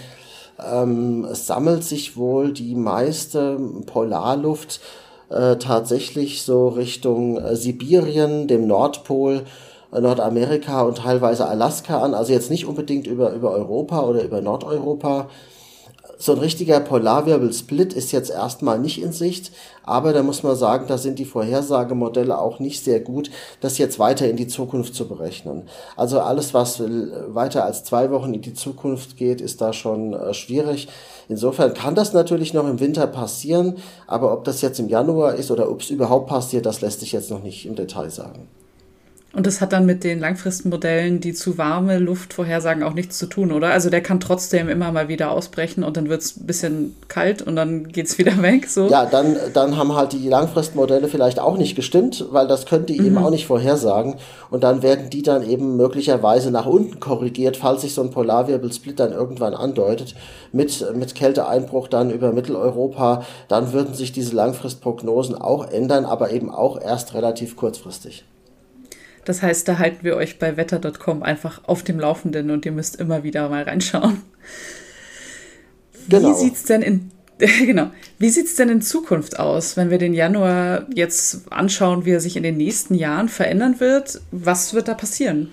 Ähm, 0.66 1.26
es 1.30 1.47
sammelt 1.47 1.85
sich 1.85 2.16
wohl 2.16 2.54
die 2.54 2.75
meiste 2.75 3.61
Polarluft 3.85 4.80
äh, 5.28 5.56
tatsächlich 5.56 6.42
so 6.42 6.68
Richtung 6.68 7.37
äh, 7.37 7.56
Sibirien, 7.56 8.49
dem 8.49 8.66
Nordpol, 8.66 9.42
äh, 9.92 10.00
Nordamerika 10.00 10.80
und 10.85 10.97
teilweise 10.99 11.47
Alaska 11.47 12.00
an. 12.00 12.14
Also 12.14 12.33
jetzt 12.33 12.50
nicht 12.50 12.64
unbedingt 12.64 13.06
über, 13.06 13.35
über 13.35 13.50
Europa 13.50 14.04
oder 14.04 14.23
über 14.23 14.40
Nordeuropa, 14.40 15.28
so 16.18 16.33
ein 16.33 16.38
richtiger 16.38 16.80
Polarwirbelsplit 16.80 17.92
ist 17.92 18.12
jetzt 18.12 18.30
erstmal 18.30 18.78
nicht 18.78 19.02
in 19.02 19.12
Sicht, 19.12 19.52
aber 19.83 20.12
da 20.12 20.23
muss 20.23 20.42
man 20.42 20.56
sagen, 20.56 20.87
da 20.87 20.99
sind 20.99 21.18
die 21.18 21.25
Vorhersagemodelle 21.25 22.38
auch 22.38 22.59
nicht 22.59 22.85
sehr 22.85 23.00
gut, 23.00 23.30
das 23.61 23.78
jetzt 23.78 23.99
weiter 23.99 24.28
in 24.28 24.37
die 24.37 24.47
Zukunft 24.47 24.94
zu 24.94 25.09
berechnen. 25.09 25.68
Also 25.97 26.21
alles, 26.21 26.54
was 26.54 26.80
weiter 26.80 27.64
als 27.64 27.85
zwei 27.85 28.11
Wochen 28.11 28.35
in 28.35 28.42
die 28.42 28.54
Zukunft 28.54 29.16
geht, 29.16 29.40
ist 29.40 29.61
da 29.61 29.73
schon 29.73 30.14
äh, 30.14 30.35
schwierig. 30.35 30.88
Insofern 31.28 31.75
kann 31.75 31.94
das 31.94 32.12
natürlich 32.12 32.54
noch 32.54 32.68
im 32.68 32.80
Winter 32.80 33.06
passieren, 33.06 33.76
aber 34.06 34.33
ob 34.33 34.44
das 34.44 34.62
jetzt 34.62 34.78
im 34.78 34.88
Januar 34.88 35.35
ist 35.35 35.50
oder 35.50 35.71
ob 35.71 35.80
es 35.80 35.90
überhaupt 35.90 36.28
passiert, 36.28 36.66
das 36.66 36.80
lässt 36.80 37.00
sich 37.00 37.12
jetzt 37.12 37.30
noch 37.30 37.42
nicht 37.42 37.66
im 37.66 37.75
Detail 37.75 38.11
sagen. 38.11 38.49
Und 39.35 39.49
das 39.49 39.61
hat 39.61 39.73
dann 39.73 39.85
mit 39.85 40.05
den 40.05 40.21
Langfristmodellen, 40.21 41.21
die 41.21 41.35
zu 41.35 41.59
warme 41.59 41.99
Luft 41.99 42.33
vorhersagen, 42.33 42.85
auch 42.85 42.95
nichts 42.95 43.19
zu 43.19 43.26
tun, 43.26 43.50
oder? 43.50 43.73
Also 43.73 43.91
der 43.91 44.00
kann 44.00 44.21
trotzdem 44.21 44.69
immer 44.69 44.93
mal 44.93 45.09
wieder 45.09 45.33
ausbrechen 45.33 45.83
und 45.83 45.97
dann 45.97 46.09
wird 46.09 46.23
es 46.23 46.37
ein 46.37 46.47
bisschen 46.47 46.95
kalt 47.09 47.43
und 47.43 47.57
dann 47.57 47.88
geht 47.88 48.07
es 48.07 48.19
wieder 48.19 48.41
weg. 48.43 48.69
So. 48.69 48.88
Ja, 48.88 49.07
dann, 49.07 49.37
dann 49.53 49.76
haben 49.76 49.95
halt 49.97 50.12
die 50.12 50.29
Langfristmodelle 50.29 51.09
vielleicht 51.09 51.41
auch 51.41 51.59
nicht 51.59 51.75
gestimmt, 51.75 52.25
weil 52.31 52.47
das 52.47 52.67
könnte 52.67 52.93
mhm. 52.93 53.07
eben 53.07 53.19
auch 53.19 53.31
nicht 53.31 53.47
vorhersagen. 53.47 54.14
Und 54.50 54.62
dann 54.62 54.83
werden 54.83 55.11
die 55.11 55.23
dann 55.23 55.43
eben 55.43 55.76
möglicherweise 55.76 56.53
nach 56.53 56.67
unten 56.67 57.00
korrigiert, 57.00 57.57
falls 57.57 57.81
sich 57.81 57.93
so 57.93 58.03
ein 58.03 58.11
Polarwirbelsplit 58.11 59.00
dann 59.00 59.12
irgendwann 59.12 59.55
andeutet, 59.55 60.14
mit, 60.53 60.87
mit 60.95 61.17
Kälteeinbruch 61.17 61.88
dann 61.88 62.11
über 62.11 62.33
Mitteleuropa. 62.33 63.25
Dann 63.49 63.73
würden 63.73 63.95
sich 63.95 64.12
diese 64.12 64.37
Langfristprognosen 64.37 65.35
auch 65.35 65.69
ändern, 65.69 66.05
aber 66.05 66.31
eben 66.31 66.50
auch 66.50 66.81
erst 66.81 67.14
relativ 67.14 67.57
kurzfristig. 67.57 68.25
Das 69.25 69.43
heißt, 69.43 69.66
da 69.69 69.78
halten 69.78 70.04
wir 70.04 70.16
euch 70.16 70.38
bei 70.38 70.57
wetter.com 70.57 71.23
einfach 71.23 71.62
auf 71.64 71.83
dem 71.83 71.99
Laufenden 71.99 72.50
und 72.50 72.66
ihr 72.66 72.73
müsst 72.73 72.97
immer 72.97 73.23
wieder 73.23 73.49
mal 73.49 73.64
reinschauen. 73.64 74.23
Genau. 76.09 76.31
Wie 76.31 76.35
sieht's 76.35 76.64
denn 76.64 76.83
in 76.83 77.11
genau. 77.38 77.90
Wie 78.19 78.31
sieht's 78.31 78.54
denn 78.54 78.69
in 78.69 78.81
Zukunft 78.81 79.38
aus, 79.38 79.76
wenn 79.76 79.90
wir 79.90 79.99
den 79.99 80.14
Januar 80.14 80.87
jetzt 80.95 81.50
anschauen, 81.50 82.04
wie 82.04 82.12
er 82.12 82.21
sich 82.21 82.37
in 82.37 82.45
den 82.45 82.57
nächsten 82.57 82.95
Jahren 82.95 83.28
verändern 83.28 83.81
wird? 83.81 84.21
Was 84.31 84.75
wird 84.75 84.88
da 84.88 84.95
passieren? 84.95 85.50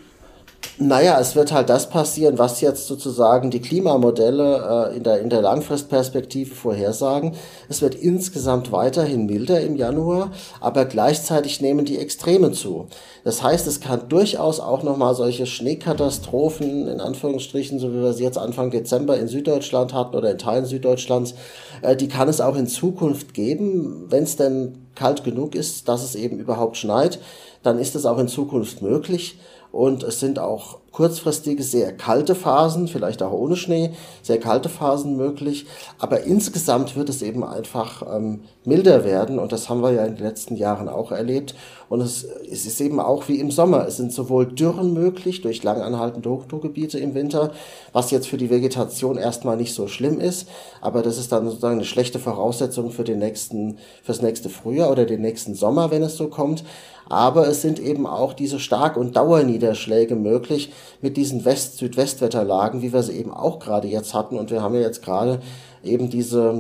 Naja, 0.78 1.20
es 1.20 1.36
wird 1.36 1.52
halt 1.52 1.70
das 1.70 1.90
passieren, 1.90 2.40
was 2.40 2.62
jetzt 2.62 2.88
sozusagen 2.88 3.52
die 3.52 3.62
Klimamodelle 3.62 4.90
äh, 4.92 4.98
in, 4.98 5.04
der, 5.04 5.20
in 5.20 5.30
der 5.30 5.42
Langfristperspektive 5.42 6.56
vorhersagen. 6.56 7.36
Es 7.70 7.82
wird 7.84 7.94
insgesamt 7.94 8.72
weiterhin 8.72 9.28
milder 9.28 9.62
im 9.62 9.76
Januar, 9.76 10.32
aber 10.60 10.86
gleichzeitig 10.86 11.62
nehmen 11.62 11.86
die 11.86 12.00
Extreme 12.00 12.52
zu. 12.52 12.88
Das 13.24 13.44
heißt, 13.44 13.68
es 13.68 13.80
kann 13.80 14.10
durchaus 14.10 14.60
auch 14.60 14.82
nochmal 14.82 15.14
solche 15.14 15.46
Schneekatastrophen, 15.46 16.88
in 16.88 17.00
Anführungsstrichen, 17.00 17.78
so 17.78 17.94
wie 17.94 18.02
wir 18.02 18.14
sie 18.14 18.24
jetzt 18.24 18.40
Anfang 18.40 18.72
Dezember 18.72 19.18
in 19.18 19.28
Süddeutschland 19.28 19.94
hatten 19.94 20.16
oder 20.16 20.32
in 20.32 20.38
Teilen 20.40 20.66
Süddeutschlands, 20.66 21.36
äh, 21.84 21.96
die 21.96 22.08
kann 22.08 22.28
es 22.28 22.42
auch 22.42 22.56
in 22.56 22.66
Zukunft 22.68 23.34
geben, 23.34 24.08
wenn 24.10 24.24
es 24.24 24.36
denn 24.36 24.88
kalt 24.96 25.24
genug 25.24 25.54
ist, 25.54 25.88
dass 25.88 26.04
es 26.04 26.16
eben 26.16 26.40
überhaupt 26.40 26.78
schneit, 26.78 27.20
dann 27.64 27.78
ist 27.78 27.96
es 27.96 28.06
auch 28.06 28.18
in 28.18 28.28
Zukunft 28.28 28.82
möglich. 28.82 29.38
Und 29.72 30.04
es 30.04 30.20
sind 30.20 30.38
auch 30.38 30.80
kurzfristige, 30.92 31.64
sehr 31.64 31.94
kalte 31.94 32.36
Phasen, 32.36 32.90
vielleicht 32.90 33.24
auch 33.24 33.32
ohne 33.32 33.56
Schnee, 33.56 33.92
sehr 34.22 34.40
kalte 34.40 34.68
Phasen 34.68 35.16
möglich. 35.16 35.66
Aber 35.98 36.24
insgesamt 36.24 36.98
wird 36.98 37.08
es 37.08 37.22
eben 37.22 37.46
einfach 37.46 38.04
ähm, 38.14 38.42
milder 38.66 39.06
werden. 39.06 39.40
Und 39.40 39.54
das 39.54 39.70
haben 39.70 39.82
wir 39.82 39.94
ja 39.94 40.04
in 40.04 40.16
den 40.18 40.26
letzten 40.26 40.58
Jahren 40.58 40.90
auch 40.90 41.14
erlebt. 41.14 41.56
Und 41.88 42.02
es, 42.02 42.24
es 42.24 42.66
ist 42.66 42.82
eben 42.82 43.00
auch 43.00 43.30
wie 43.30 43.40
im 43.40 43.52
Sommer. 43.52 43.88
Es 43.88 43.96
sind 43.96 44.12
sowohl 44.12 44.46
Dürren 44.46 44.94
möglich 44.94 45.42
durch 45.42 45.64
langanhaltende 45.64 46.30
Hochdruckgebiete 46.30 47.00
im 47.00 47.14
Winter, 47.14 47.52
was 47.94 48.12
jetzt 48.12 48.28
für 48.28 48.38
die 48.38 48.50
Vegetation 48.50 49.18
erstmal 49.18 49.56
nicht 49.56 49.74
so 49.74 49.88
schlimm 49.88 50.20
ist. 50.20 50.50
Aber 50.82 51.02
das 51.02 51.18
ist 51.18 51.32
dann 51.32 51.46
sozusagen 51.46 51.76
eine 51.76 51.86
schlechte 51.86 52.20
Voraussetzung 52.20 52.92
für 52.92 53.06
den 53.06 53.20
nächsten, 53.20 53.78
fürs 54.04 54.22
nächste 54.22 54.50
Frühjahr 54.50 54.92
oder 54.92 55.06
den 55.06 55.22
nächsten 55.22 55.56
Sommer, 55.56 55.90
wenn 55.90 56.04
es 56.04 56.18
so 56.18 56.28
kommt 56.28 56.66
aber 57.12 57.48
es 57.48 57.62
sind 57.62 57.80
eben 57.80 58.08
auch 58.08 58.34
diese 58.34 58.58
Stark- 58.58 58.96
und 58.96 59.18
Dauerniederschläge 59.18 60.16
möglich 60.16 60.72
mit 61.02 61.18
diesen 61.18 61.44
West-Südwestwetterlagen, 61.44 62.82
wie 62.82 62.94
wir 62.94 63.04
sie 63.04 63.18
eben 63.18 63.32
auch 63.34 63.60
gerade 63.60 63.90
jetzt 63.90 64.14
hatten. 64.14 64.38
Und 64.38 64.50
wir 64.50 64.62
haben 64.62 64.76
ja 64.76 64.82
jetzt 64.82 65.04
gerade 65.04 65.42
eben 65.84 66.10
diese 66.10 66.56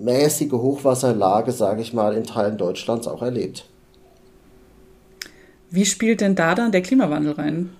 mäßige 0.00 0.52
Hochwasserlage, 0.52 1.50
sage 1.50 1.82
ich 1.82 1.92
mal, 1.92 2.14
in 2.14 2.24
Teilen 2.24 2.56
Deutschlands 2.56 3.08
auch 3.08 3.20
erlebt. 3.20 3.64
Wie 5.70 5.84
spielt 5.84 6.20
denn 6.20 6.36
da 6.36 6.54
dann 6.54 6.70
der 6.70 6.82
Klimawandel 6.82 7.32
rein? 7.32 7.70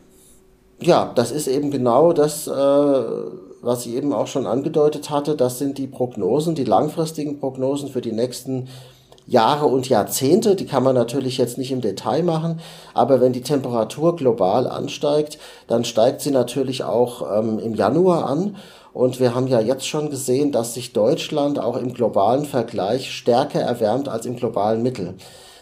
Ja, 0.81 1.13
das 1.15 1.31
ist 1.31 1.47
eben 1.47 1.71
genau 1.71 2.13
das, 2.13 2.49
äh, 2.49 2.51
was 2.51 3.87
ich 3.87 3.95
eben 3.95 4.13
auch 4.13 4.27
schon 4.27 4.47
angedeutet 4.47 5.11
hatte. 5.11 5.37
Das 5.37 5.59
sind 5.59 5.79
die 5.79 5.87
Prognosen, 5.87 6.57
die 6.57 6.65
langfristigen 6.65 7.39
Prognosen 7.39 7.89
für 7.89 8.01
die 8.01 8.13
nächsten 8.13 8.55
Jahre 8.63 9.00
und 9.31 9.89
Jahrzehnte. 9.89 10.57
Die 10.57 10.67
kann 10.67 10.83
man 10.83 10.95
natürlich 10.95 11.39
jetzt 11.39 11.59
nicht 11.59 11.73
im 11.73 11.81
Detail 11.81 12.23
machen, 12.23 12.61
aber 12.95 13.21
wenn 13.21 13.33
die 13.33 13.43
Temperatur 13.43 14.17
global 14.17 14.67
ansteigt, 14.67 15.39
dann 15.69 15.85
steigt 15.85 16.21
sie 16.21 16.31
natürlich 16.31 16.85
auch 16.85 17.39
ähm, 17.39 17.59
im 17.59 17.75
Januar 17.75 18.27
an. 18.29 18.57
Und 18.93 19.21
wir 19.21 19.35
haben 19.35 19.47
ja 19.47 19.61
jetzt 19.61 19.87
schon 19.87 20.11
gesehen, 20.11 20.51
dass 20.51 20.75
sich 20.75 20.93
Deutschland 20.93 21.61
auch 21.61 21.77
im 21.77 21.95
globalen 21.95 22.45
Vergleich 22.45 23.13
stärker 23.13 23.61
erwärmt 23.61 24.09
als 24.09 24.27
im 24.27 24.35
globalen 24.35 24.83
Mittel. 24.83 25.15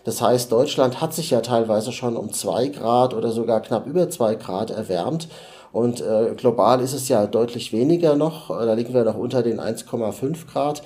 Das 0.05 0.23
heißt, 0.23 0.51
Deutschland 0.51 1.03
hat 1.03 1.13
sich 1.13 1.31
ja 1.31 1.43
teilweise 1.43 1.93
schon 1.93 2.17
um 2.17 2.33
zwei 2.33 2.69
Grad 2.69 3.13
oder 3.13 3.31
sogar 3.31 3.61
knapp 3.61 3.87
über 3.87 4.09
zwei 4.09 4.37
Grad 4.37 4.71
erwärmt. 4.71 5.29
Und 5.71 6.01
äh, 6.01 6.33
global 6.35 6.81
ist 6.81 6.95
es 6.95 7.09
ja 7.09 7.27
deutlich 7.27 7.73
weniger 7.75 8.17
noch. 8.17 8.49
Da 8.49 8.73
liegen 8.73 8.95
wir 8.95 9.05
noch 9.05 9.17
unter 9.17 9.43
den 9.43 9.61
1,5 9.61 10.51
Grad. 10.51 10.83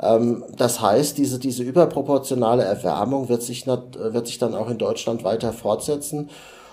Ähm, 0.00 0.44
das 0.56 0.80
heißt, 0.80 1.18
diese, 1.18 1.38
diese 1.38 1.62
überproportionale 1.62 2.64
Erwärmung 2.64 3.28
wird 3.28 3.42
sich, 3.42 3.66
wird 3.66 4.26
sich 4.26 4.38
dann 4.38 4.54
auch 4.54 4.70
in 4.70 4.78
Deutschland 4.78 5.24
weiter 5.24 5.52
fortsetzen. 5.52 6.30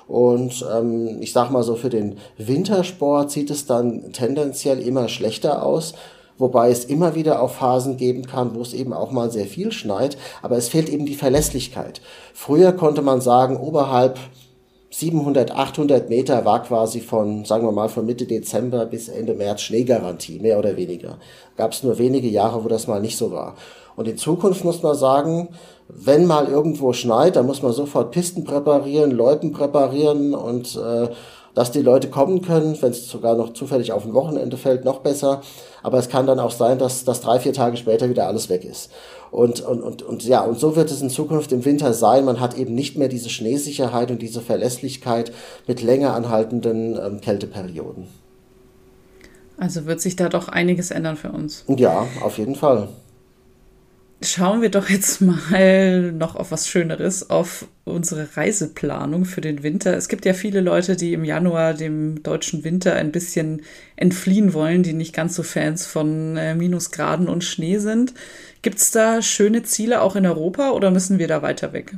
Und 0.08 0.66
ähm, 0.74 1.22
ich 1.22 1.34
sag 1.34 1.52
mal 1.52 1.64
so, 1.64 1.76
für 1.76 1.90
den 1.90 2.18
Wintersport 2.38 3.30
sieht 3.30 3.52
es 3.52 3.68
dann 3.68 4.12
tendenziell 4.12 4.80
immer 4.80 5.08
schlechter 5.08 5.64
aus. 5.64 5.94
Wobei 6.40 6.72
es 6.72 6.86
immer 6.86 7.16
wieder 7.16 7.42
auch 7.42 7.52
Phasen 7.52 7.98
geben 7.98 8.26
kann, 8.26 8.56
wo 8.56 8.62
es 8.62 8.74
eben 8.74 8.94
auch 8.94 9.12
mal 9.12 9.30
sehr 9.30 9.46
viel 9.46 9.72
schneit. 9.72 10.18
Aber 10.42 10.58
es 10.58 10.70
fehlt 10.70 10.90
eben 10.90 11.06
die 11.06 11.16
Verlässlichkeit. 11.16 12.02
Früher 12.34 12.72
konnte 12.72 13.02
man 13.02 13.22
sagen, 13.22 13.58
oberhalb 13.58 14.18
700, 14.91 15.51
800 15.51 16.10
Meter 16.10 16.46
war 16.46 16.63
quasi 16.63 17.00
von, 17.00 17.46
sagen 17.46 17.65
wir 17.65 17.72
mal, 17.72 17.89
von 17.89 18.05
Mitte 18.05 18.25
Dezember 18.25 18.86
bis 18.86 19.08
Ende 19.08 19.36
März 19.36 19.62
Schneegarantie, 19.62 20.39
mehr 20.39 20.58
oder 20.58 20.75
weniger. 20.77 21.17
Gab 21.58 21.74
es 21.74 21.84
nur 21.84 22.00
wenige 22.00 22.27
Jahre, 22.27 22.63
wo 22.63 22.67
das 22.67 22.88
mal 22.88 23.00
nicht 23.00 23.17
so 23.17 23.31
war. 23.31 23.55
Und 23.96 24.08
in 24.08 24.17
Zukunft 24.17 24.63
muss 24.63 24.81
man 24.81 24.96
sagen, 24.96 25.50
wenn 25.89 26.25
mal 26.25 26.48
irgendwo 26.48 26.93
schneit, 26.93 27.36
dann 27.36 27.46
muss 27.46 27.62
man 27.62 27.74
sofort 27.74 28.12
Pisten 28.12 28.43
präparieren, 28.43 29.12
Leuten 29.12 29.51
präparieren 29.51 30.34
und 30.34 30.75
äh, 30.75 31.10
dass 31.56 31.72
die 31.72 31.82
Leute 31.82 32.10
kommen 32.10 32.41
können, 32.41 32.79
wenn 32.82 32.91
es 32.91 33.08
sogar 33.08 33.36
noch 33.36 33.53
zufällig 33.53 33.91
auf 33.91 34.06
ein 34.06 34.13
Wochenende 34.13 34.58
fällt, 34.58 34.86
noch 34.86 35.00
besser. 35.00 35.41
Aber 35.84 35.98
es 35.98 36.10
kann 36.10 36.27
dann 36.27 36.39
auch 36.39 36.51
sein, 36.51 36.77
dass, 36.77 37.06
dass 37.06 37.22
drei, 37.22 37.39
vier 37.39 37.53
Tage 37.53 37.77
später 37.77 38.10
wieder 38.10 38.27
alles 38.27 38.50
weg 38.50 38.63
ist. 38.63 38.91
Und, 39.32 39.62
und, 39.62 39.82
und, 39.82 40.01
und 40.01 40.24
ja, 40.24 40.41
und 40.41 40.60
so 40.60 40.75
wird 40.75 40.91
es 40.91 41.01
in 41.01 41.10
Zukunft 41.10 41.51
im 41.51 41.65
Winter 41.65 41.94
sein. 41.94 42.25
Man 42.25 42.39
hat 42.39 42.58
eben 42.58 42.74
nicht 42.74 42.98
mehr 42.98 43.08
diese 43.08 43.29
Schneesicherheit 43.29 44.12
und 44.12 44.22
diese 44.22 44.41
Verlässlichkeit 44.41 45.32
mit 45.68 45.82
länger 45.82 46.13
anhaltenden 46.13 46.98
ähm, 46.98 47.22
Kälteperioden. 47.22 48.08
Also 49.58 49.86
wird 49.86 50.01
sich 50.01 50.15
da 50.15 50.29
doch 50.29 50.48
einiges 50.48 50.89
ändern 50.89 51.18
für 51.18 51.32
uns. 51.32 51.65
Ja, 51.68 52.08
auf 52.22 52.38
jeden 52.38 52.56
Fall. 52.56 52.88
Schauen 54.31 54.62
wir 54.62 54.69
doch 54.69 54.89
jetzt 54.89 55.21
mal 55.21 56.12
noch 56.12 56.36
auf 56.36 56.51
was 56.51 56.67
Schöneres, 56.67 57.31
auf 57.31 57.65
unsere 57.83 58.38
Reiseplanung 58.38 59.25
für 59.25 59.41
den 59.41 59.63
Winter. 59.63 59.98
Es 59.98 60.07
gibt 60.07 60.24
ja 60.24 60.33
viele 60.33 60.62
Leute, 60.62 60.95
die 60.95 61.13
im 61.13 61.24
Januar 61.24 61.74
dem 61.74 62.21
deutschen 62.21 62.63
Winter 62.63 62.93
ein 62.93 63.12
bisschen 63.12 63.63
entfliehen 63.95 64.53
wollen, 64.53 64.83
die 64.83 64.93
nicht 64.93 65.15
ganz 65.15 65.36
so 65.36 65.41
Fans 65.41 65.88
von 65.88 66.38
äh, 66.38 66.53
Minusgraden 66.53 67.27
und 67.27 67.43
Schnee 67.43 67.79
sind. 67.79 68.13
Gibt 68.62 68.77
es 68.77 68.91
da 68.91 69.24
schöne 69.24 69.63
Ziele 69.63 70.01
auch 70.01 70.15
in 70.15 70.27
Europa 70.27 70.71
oder 70.71 70.91
müssen 70.91 71.17
wir 71.17 71.27
da 71.27 71.41
weiter 71.41 71.74
weg? 71.74 71.95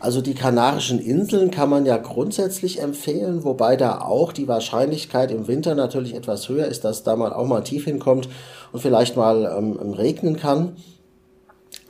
Also 0.00 0.20
die 0.20 0.34
Kanarischen 0.34 0.98
Inseln 0.98 1.50
kann 1.50 1.70
man 1.70 1.86
ja 1.86 1.96
grundsätzlich 1.96 2.82
empfehlen, 2.82 3.44
wobei 3.44 3.76
da 3.76 4.02
auch 4.02 4.32
die 4.32 4.48
Wahrscheinlichkeit 4.48 5.30
im 5.30 5.48
Winter 5.48 5.74
natürlich 5.76 6.14
etwas 6.14 6.50
höher 6.50 6.66
ist, 6.66 6.84
dass 6.84 7.04
da 7.04 7.16
mal 7.16 7.32
auch 7.32 7.46
mal 7.46 7.62
tief 7.62 7.84
hinkommt 7.84 8.28
und 8.72 8.80
vielleicht 8.80 9.16
mal 9.16 9.50
ähm, 9.56 9.92
regnen 9.94 10.36
kann. 10.36 10.76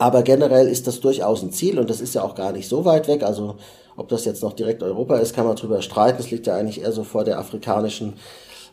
Aber 0.03 0.21
generell 0.21 0.67
ist 0.67 0.85
das 0.85 0.99
durchaus 0.99 1.43
ein 1.43 1.53
Ziel 1.53 1.79
und 1.79 1.89
das 1.89 2.01
ist 2.01 2.13
ja 2.13 2.23
auch 2.23 2.35
gar 2.35 2.51
nicht 2.51 2.67
so 2.67 2.83
weit 2.83 3.07
weg. 3.07 3.23
Also 3.23 3.55
ob 3.95 4.09
das 4.09 4.25
jetzt 4.25 4.43
noch 4.43 4.51
direkt 4.51 4.83
Europa 4.83 5.15
ist, 5.15 5.33
kann 5.33 5.47
man 5.47 5.55
drüber 5.55 5.81
streiten. 5.81 6.19
Es 6.19 6.29
liegt 6.29 6.45
ja 6.45 6.57
eigentlich 6.57 6.81
eher 6.81 6.91
so 6.91 7.05
vor 7.05 7.23
der 7.23 7.39
afrikanischen 7.39 8.15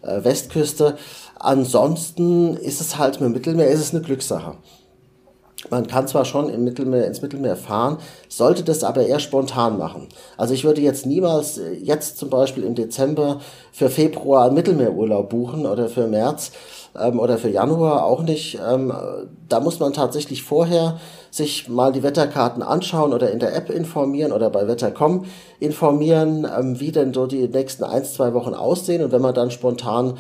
äh, 0.02 0.25
Westküste. 0.25 0.96
Ansonsten 1.38 2.56
ist 2.56 2.80
es 2.80 2.99
halt 2.99 3.20
mit 3.20 3.32
Mittelmeer, 3.32 3.68
ist 3.68 3.78
es 3.78 3.94
eine 3.94 4.02
Glückssache. 4.02 4.56
Man 5.68 5.87
kann 5.87 6.08
zwar 6.08 6.25
schon 6.25 6.50
im 6.50 6.64
Mittelmeer, 6.64 7.06
ins 7.06 7.22
Mittelmeer 7.22 7.54
fahren, 7.54 7.99
sollte 8.28 8.64
das 8.64 8.82
aber 8.82 9.06
eher 9.06 9.20
spontan 9.20 9.78
machen. 9.78 10.08
Also 10.37 10.52
ich 10.52 10.64
würde 10.64 10.80
jetzt 10.80 11.06
niemals 11.06 11.58
äh, 11.58 11.75
jetzt 11.75 12.18
zum 12.18 12.28
Beispiel 12.28 12.64
im 12.64 12.75
Dezember 12.75 13.40
für 13.70 13.88
Februar 13.88 14.46
einen 14.46 14.54
Mittelmeerurlaub 14.54 15.28
buchen 15.28 15.64
oder 15.64 15.88
für 15.88 16.08
März 16.08 16.50
ähm, 16.99 17.20
oder 17.20 17.38
für 17.38 17.50
Januar 17.50 18.04
auch 18.04 18.22
nicht. 18.22 18.58
Ähm, 18.68 18.92
da 19.49 19.60
muss 19.60 19.78
man 19.78 19.92
tatsächlich 19.92 20.42
vorher 20.42 20.99
sich 21.30 21.68
mal 21.68 21.92
die 21.92 22.02
Wetterkarten 22.02 22.62
anschauen 22.62 23.12
oder 23.12 23.30
in 23.30 23.38
der 23.38 23.54
App 23.54 23.70
informieren 23.70 24.32
oder 24.32 24.50
bei 24.50 24.66
Wetter.com 24.66 25.25
informieren, 25.58 26.46
ähm, 26.58 26.80
wie 26.80 26.92
denn 26.92 27.14
so 27.14 27.26
die 27.26 27.46
nächsten 27.49 27.84
ein, 27.84 28.04
zwei 28.04 28.34
Wochen 28.34 28.54
aussehen. 28.54 29.02
Und 29.02 29.12
wenn 29.12 29.22
man 29.22 29.34
dann 29.34 29.50
spontan 29.50 30.14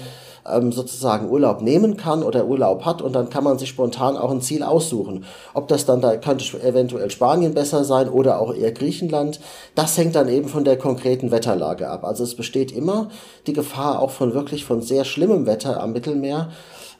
ähm, 0.48 0.72
sozusagen 0.72 1.28
Urlaub 1.28 1.62
nehmen 1.62 1.96
kann 1.96 2.22
oder 2.22 2.46
Urlaub 2.46 2.84
hat 2.84 3.02
und 3.02 3.14
dann 3.14 3.30
kann 3.30 3.44
man 3.44 3.58
sich 3.58 3.68
spontan 3.68 4.16
auch 4.16 4.30
ein 4.30 4.40
Ziel 4.40 4.62
aussuchen. 4.62 5.24
Ob 5.54 5.68
das 5.68 5.86
dann, 5.86 6.00
da 6.00 6.16
könnte 6.16 6.44
eventuell 6.62 7.10
Spanien 7.10 7.54
besser 7.54 7.84
sein 7.84 8.08
oder 8.08 8.40
auch 8.40 8.54
eher 8.54 8.72
Griechenland, 8.72 9.40
das 9.74 9.96
hängt 9.98 10.14
dann 10.14 10.28
eben 10.28 10.48
von 10.48 10.64
der 10.64 10.78
konkreten 10.78 11.30
Wetterlage 11.30 11.88
ab. 11.88 12.04
Also 12.04 12.24
es 12.24 12.34
besteht 12.34 12.72
immer 12.72 13.10
die 13.46 13.52
Gefahr 13.52 14.00
auch 14.00 14.10
von 14.10 14.34
wirklich 14.34 14.64
von 14.64 14.82
sehr 14.82 15.04
schlimmem 15.04 15.46
Wetter 15.46 15.82
am 15.82 15.92
Mittelmeer 15.92 16.50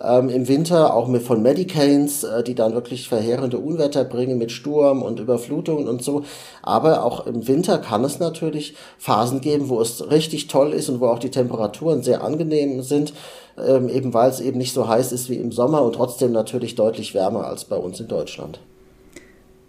ähm, 0.03 0.29
im 0.29 0.49
Winter 0.49 0.95
auch 0.95 1.09
mit 1.09 1.23
von 1.23 1.43
Medicanes, 1.43 2.25
äh, 2.25 2.43
die 2.43 2.55
dann 2.55 2.75
wirklich 2.75 3.09
verheerende 3.09 3.59
Unwetter 3.59 4.05
bringen 4.05 4.39
mit 4.39 4.53
Sturm 4.53 5.03
und 5.03 5.21
Überflutungen 5.21 5.89
und 5.89 6.03
so. 6.03 6.23
Aber 6.63 7.05
auch 7.05 7.27
im 7.27 7.47
Winter 7.47 7.79
kann 7.79 8.05
es 8.05 8.19
natürlich 8.19 8.75
Phasen 8.99 9.41
geben, 9.41 9.69
wo 9.69 9.81
es 9.81 10.11
richtig 10.11 10.47
toll 10.49 10.73
ist 10.73 10.89
und 10.89 11.01
wo 11.01 11.07
auch 11.07 11.19
die 11.19 11.31
Temperaturen 11.31 12.03
sehr 12.03 12.23
angenehm 12.25 12.83
sind, 12.83 13.13
ähm, 13.59 13.89
eben 13.89 14.15
weil 14.15 14.31
es 14.31 14.41
eben 14.41 14.59
nicht 14.59 14.73
so 14.73 14.89
heiß 14.89 15.13
ist 15.13 15.29
wie 15.29 15.37
im 15.37 15.53
Sommer 15.53 15.83
und 15.83 15.95
trotzdem 15.95 16.33
natürlich 16.33 16.75
deutlich 16.75 17.15
wärmer 17.15 17.47
als 17.47 17.65
bei 17.65 17.77
uns 17.77 18.01
in 18.01 18.09
Deutschland. 18.09 18.61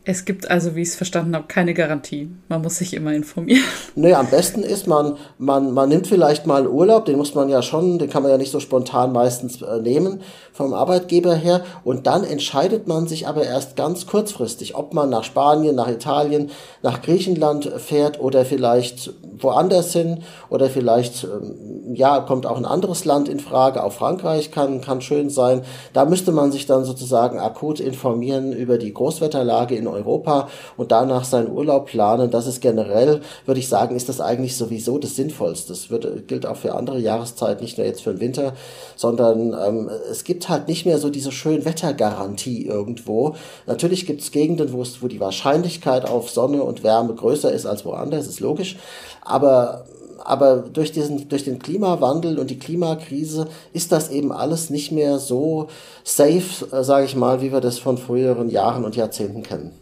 Es 0.04 0.26
gibt 0.26 0.50
also, 0.50 0.76
wie 0.76 0.82
ich 0.82 0.90
es 0.90 0.96
verstanden 0.96 1.36
habe, 1.36 1.46
keine 1.48 1.76
Garantie. 1.76 2.32
Man 2.50 2.64
muss 2.64 2.78
sich 2.78 2.96
immer 2.96 3.14
informieren. 3.14 3.64
Nee, 3.94 4.14
am 4.14 4.28
besten 4.28 4.64
ist, 4.64 4.88
man, 4.88 5.18
man, 5.38 5.74
man 5.74 5.90
nimmt 5.90 6.08
vielleicht 6.08 6.48
mal 6.48 6.66
Urlaub, 6.66 7.04
den 7.04 7.18
muss 7.18 7.36
man 7.36 7.50
ja 7.50 7.62
schon, 7.62 8.00
den 8.00 8.10
kann 8.10 8.24
man 8.24 8.32
ja 8.32 8.38
nicht 8.38 8.52
so 8.52 8.62
spontan 8.62 9.12
meistens 9.12 9.62
äh, 9.62 9.82
nehmen 9.82 10.22
vom 10.54 10.74
Arbeitgeber 10.74 11.36
her. 11.36 11.62
Und 11.84 12.08
dann 12.08 12.24
entscheidet 12.24 12.88
man 12.88 13.08
sich 13.08 13.28
aber 13.28 13.44
erst 13.44 13.76
ganz 13.76 14.08
kurzfristig, 14.08 14.76
ob 14.76 14.94
man 14.94 15.10
nach 15.10 15.26
Spanien, 15.26 15.76
nach 15.76 15.90
Italien, 15.90 16.52
nach 16.82 17.02
Griechenland 17.02 17.66
fährt 17.66 18.20
oder 18.22 18.46
vielleicht 18.46 19.14
woanders 19.40 19.92
hin 19.92 20.24
oder 20.50 20.70
vielleicht, 20.70 21.26
ähm, 21.26 21.94
ja, 21.96 22.20
kommt 22.22 22.46
auch 22.46 22.58
ein 22.58 22.66
anderes 22.66 23.06
Land 23.06 23.28
in 23.28 23.40
Frage. 23.40 23.84
Auch 23.84 23.94
Frankreich 23.94 24.52
kann, 24.52 24.82
kann 24.82 25.02
schön 25.02 25.30
sein. 25.30 25.64
Da 25.94 26.06
müsste 26.06 26.32
man 26.32 26.52
sich 26.52 26.66
dann 26.66 26.86
sozusagen 26.86 27.40
akut 27.40 27.80
informieren 27.80 28.54
über 28.54 28.78
die 28.78 28.94
Großwetterlage 28.94 29.76
in 29.76 29.88
Europa 29.92 30.50
und 30.78 30.92
danach 30.92 31.24
seinen 31.24 31.52
Urlaub 31.52 31.88
planen. 31.88 32.32
Das 32.32 32.48
ist 32.48 32.62
generell, 32.62 33.22
würde 33.46 33.60
ich 33.60 33.70
sagen, 33.70 33.96
ist 33.96 34.10
das 34.10 34.22
eigentlich 34.22 34.56
sowieso 34.56 34.98
das 34.98 35.16
Sinnvollste. 35.16 35.74
Das 35.74 35.90
wird, 35.90 36.28
gilt 36.28 36.46
auch 36.46 36.58
für 36.58 36.76
andere 36.76 37.00
Jahreszeiten, 37.00 37.64
nicht 37.64 37.78
nur 37.78 37.88
jetzt 37.88 38.02
für 38.02 38.12
den 38.12 38.20
Winter, 38.20 38.54
sondern 38.96 39.54
ähm, 39.54 39.90
es 40.10 40.24
gibt 40.24 40.50
halt 40.50 40.68
nicht 40.68 40.86
mehr 40.86 40.98
so 40.98 41.10
diese 41.10 41.32
schönen 41.32 41.66
Wettergarantie 41.66 42.66
irgendwo. 42.66 43.36
Natürlich 43.68 44.06
gibt 44.06 44.22
es 44.22 44.32
Gegenden, 44.32 44.74
wo, 44.74 44.82
es, 44.82 45.02
wo 45.02 45.08
die 45.08 45.20
Wahrscheinlichkeit 45.20 46.08
auf 46.08 46.30
Sonne 46.30 46.64
und 46.64 46.84
Wärme 46.84 47.14
größer 47.14 47.52
ist 47.52 47.66
als 47.66 47.86
woanders, 47.86 48.28
ist 48.28 48.40
logisch. 48.40 48.78
Aber 49.24 49.86
aber 50.24 50.58
durch, 50.58 50.92
diesen, 50.92 51.30
durch 51.30 51.44
den 51.44 51.60
Klimawandel 51.60 52.40
und 52.40 52.50
die 52.50 52.60
Klimakrise 52.60 53.48
ist 53.74 53.92
das 53.92 54.10
eben 54.10 54.32
alles 54.32 54.70
nicht 54.70 54.92
mehr 54.92 55.20
so 55.20 55.68
safe, 56.04 56.66
äh, 56.72 56.84
sage 56.84 57.06
ich 57.06 57.16
mal, 57.16 57.42
wie 57.42 57.52
wir 57.52 57.62
das 57.62 57.80
von 57.80 57.98
früheren 57.98 58.50
Jahren 58.50 58.86
und 58.86 58.96
Jahrzehnten 58.96 59.44
kennen. 59.44 59.81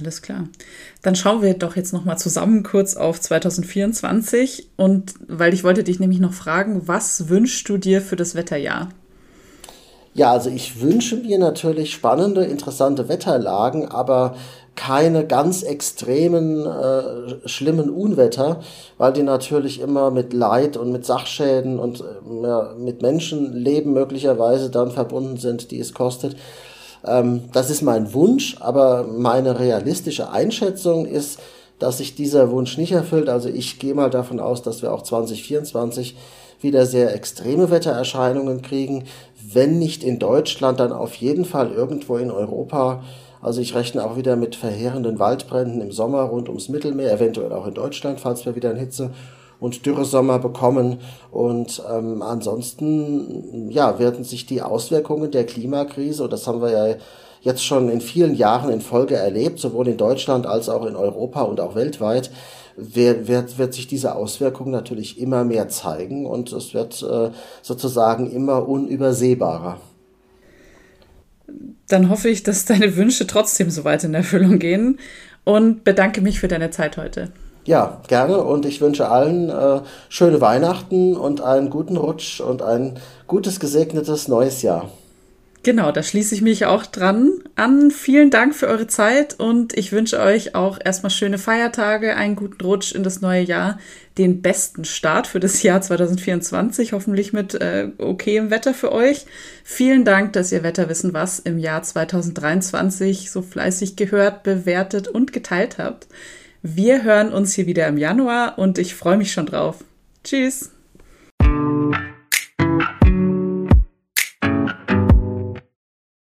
Alles 0.00 0.22
klar. 0.22 0.48
Dann 1.02 1.14
schauen 1.14 1.42
wir 1.42 1.54
doch 1.54 1.76
jetzt 1.76 1.92
noch 1.92 2.04
mal 2.04 2.16
zusammen 2.16 2.62
kurz 2.62 2.96
auf 2.96 3.20
2024 3.20 4.70
und 4.76 5.14
weil 5.28 5.52
ich 5.52 5.62
wollte 5.62 5.84
dich 5.84 6.00
nämlich 6.00 6.20
noch 6.20 6.32
fragen, 6.32 6.88
was 6.88 7.28
wünschst 7.28 7.68
du 7.68 7.76
dir 7.76 8.00
für 8.00 8.16
das 8.16 8.34
Wetterjahr? 8.34 8.88
Ja, 10.12 10.32
also 10.32 10.50
ich 10.50 10.80
wünsche 10.80 11.16
mir 11.16 11.38
natürlich 11.38 11.92
spannende, 11.92 12.44
interessante 12.44 13.08
Wetterlagen, 13.08 13.86
aber 13.86 14.34
keine 14.74 15.26
ganz 15.26 15.62
extremen, 15.62 16.66
äh, 16.66 17.46
schlimmen 17.48 17.90
Unwetter, 17.90 18.60
weil 18.98 19.12
die 19.12 19.22
natürlich 19.22 19.80
immer 19.80 20.10
mit 20.10 20.32
Leid 20.32 20.76
und 20.76 20.90
mit 20.90 21.04
Sachschäden 21.04 21.78
und 21.78 22.00
äh, 22.00 22.78
mit 22.78 23.02
Menschenleben 23.02 23.92
möglicherweise 23.92 24.70
dann 24.70 24.90
verbunden 24.90 25.36
sind, 25.36 25.70
die 25.70 25.78
es 25.78 25.94
kostet. 25.94 26.36
Ähm, 27.06 27.42
das 27.52 27.70
ist 27.70 27.82
mein 27.82 28.12
Wunsch, 28.12 28.56
aber 28.60 29.04
meine 29.04 29.58
realistische 29.58 30.30
Einschätzung 30.30 31.06
ist, 31.06 31.38
dass 31.78 31.98
sich 31.98 32.14
dieser 32.14 32.50
Wunsch 32.50 32.76
nicht 32.76 32.92
erfüllt. 32.92 33.28
Also 33.28 33.48
ich 33.48 33.78
gehe 33.78 33.94
mal 33.94 34.10
davon 34.10 34.38
aus, 34.38 34.62
dass 34.62 34.82
wir 34.82 34.92
auch 34.92 35.02
2024 35.02 36.16
wieder 36.60 36.84
sehr 36.84 37.14
extreme 37.14 37.70
Wettererscheinungen 37.70 38.60
kriegen. 38.60 39.04
Wenn 39.52 39.78
nicht 39.78 40.04
in 40.04 40.18
Deutschland, 40.18 40.78
dann 40.78 40.92
auf 40.92 41.14
jeden 41.14 41.46
Fall 41.46 41.72
irgendwo 41.72 42.18
in 42.18 42.30
Europa. 42.30 43.02
Also 43.40 43.62
ich 43.62 43.74
rechne 43.74 44.04
auch 44.04 44.16
wieder 44.16 44.36
mit 44.36 44.56
verheerenden 44.56 45.18
Waldbränden 45.18 45.80
im 45.80 45.92
Sommer 45.92 46.22
rund 46.24 46.48
ums 46.48 46.68
Mittelmeer, 46.68 47.12
eventuell 47.12 47.52
auch 47.52 47.66
in 47.66 47.74
Deutschland, 47.74 48.20
falls 48.20 48.44
wir 48.44 48.54
wieder 48.54 48.70
einen 48.70 48.78
Hitze- 48.78 49.10
und 49.60 49.86
Dürresommer 49.86 50.38
bekommen. 50.38 50.98
Und 51.30 51.82
ähm, 51.90 52.22
ansonsten 52.22 53.70
ja, 53.70 53.98
werden 53.98 54.24
sich 54.24 54.46
die 54.46 54.62
Auswirkungen 54.62 55.30
der 55.30 55.46
Klimakrise, 55.46 56.24
und 56.24 56.32
das 56.32 56.46
haben 56.46 56.62
wir 56.62 56.70
ja 56.70 56.96
jetzt 57.42 57.64
schon 57.64 57.88
in 57.88 58.00
vielen 58.00 58.34
Jahren 58.34 58.70
in 58.70 58.80
Folge 58.80 59.16
erlebt, 59.16 59.58
sowohl 59.58 59.88
in 59.88 59.96
Deutschland 59.96 60.46
als 60.46 60.68
auch 60.68 60.84
in 60.84 60.96
Europa 60.96 61.42
und 61.42 61.60
auch 61.60 61.74
weltweit, 61.74 62.30
wird, 62.76 63.28
wird, 63.28 63.58
wird 63.58 63.74
sich 63.74 63.86
diese 63.86 64.14
Auswirkung 64.14 64.70
natürlich 64.70 65.20
immer 65.20 65.44
mehr 65.44 65.68
zeigen 65.68 66.26
und 66.26 66.52
es 66.52 66.74
wird 66.74 67.02
äh, 67.02 67.30
sozusagen 67.62 68.30
immer 68.30 68.68
unübersehbarer. 68.68 69.80
Dann 71.88 72.08
hoffe 72.08 72.28
ich, 72.28 72.42
dass 72.42 72.64
deine 72.64 72.96
Wünsche 72.96 73.26
trotzdem 73.26 73.70
so 73.70 73.84
weit 73.84 74.04
in 74.04 74.14
Erfüllung 74.14 74.58
gehen 74.58 74.98
und 75.44 75.82
bedanke 75.82 76.20
mich 76.20 76.38
für 76.38 76.48
deine 76.48 76.70
Zeit 76.70 76.96
heute. 76.96 77.32
Ja, 77.64 78.00
gerne 78.08 78.42
und 78.42 78.64
ich 78.64 78.80
wünsche 78.80 79.08
allen 79.08 79.50
äh, 79.50 79.80
schöne 80.08 80.40
Weihnachten 80.40 81.16
und 81.16 81.40
einen 81.42 81.70
guten 81.70 81.96
Rutsch 81.96 82.40
und 82.40 82.62
ein 82.62 82.98
gutes, 83.26 83.60
gesegnetes 83.60 84.28
neues 84.28 84.62
Jahr. 84.62 84.88
Genau, 85.62 85.92
da 85.92 86.02
schließe 86.02 86.34
ich 86.34 86.40
mich 86.40 86.64
auch 86.64 86.86
dran 86.86 87.32
an. 87.54 87.90
Vielen 87.90 88.30
Dank 88.30 88.54
für 88.54 88.66
eure 88.66 88.86
Zeit 88.86 89.38
und 89.38 89.76
ich 89.76 89.92
wünsche 89.92 90.18
euch 90.18 90.54
auch 90.54 90.78
erstmal 90.82 91.10
schöne 91.10 91.36
Feiertage, 91.36 92.16
einen 92.16 92.34
guten 92.34 92.64
Rutsch 92.64 92.92
in 92.92 93.02
das 93.02 93.20
neue 93.20 93.42
Jahr, 93.42 93.78
den 94.16 94.40
besten 94.40 94.86
Start 94.86 95.26
für 95.26 95.38
das 95.38 95.62
Jahr 95.62 95.82
2024, 95.82 96.94
hoffentlich 96.94 97.34
mit 97.34 97.54
äh, 97.54 97.88
okayem 97.98 98.50
Wetter 98.50 98.72
für 98.72 98.90
euch. 98.90 99.26
Vielen 99.62 100.06
Dank, 100.06 100.32
dass 100.32 100.50
ihr 100.50 100.62
Wetterwissen 100.62 101.12
was 101.12 101.38
im 101.38 101.58
Jahr 101.58 101.82
2023 101.82 103.30
so 103.30 103.42
fleißig 103.42 103.96
gehört, 103.96 104.42
bewertet 104.42 105.08
und 105.08 105.34
geteilt 105.34 105.76
habt. 105.76 106.06
Wir 106.62 107.04
hören 107.04 107.32
uns 107.32 107.54
hier 107.54 107.66
wieder 107.66 107.86
im 107.86 107.96
Januar 107.96 108.58
und 108.58 108.76
ich 108.76 108.94
freue 108.94 109.16
mich 109.16 109.32
schon 109.32 109.46
drauf. 109.46 109.82
Tschüss! 110.22 110.70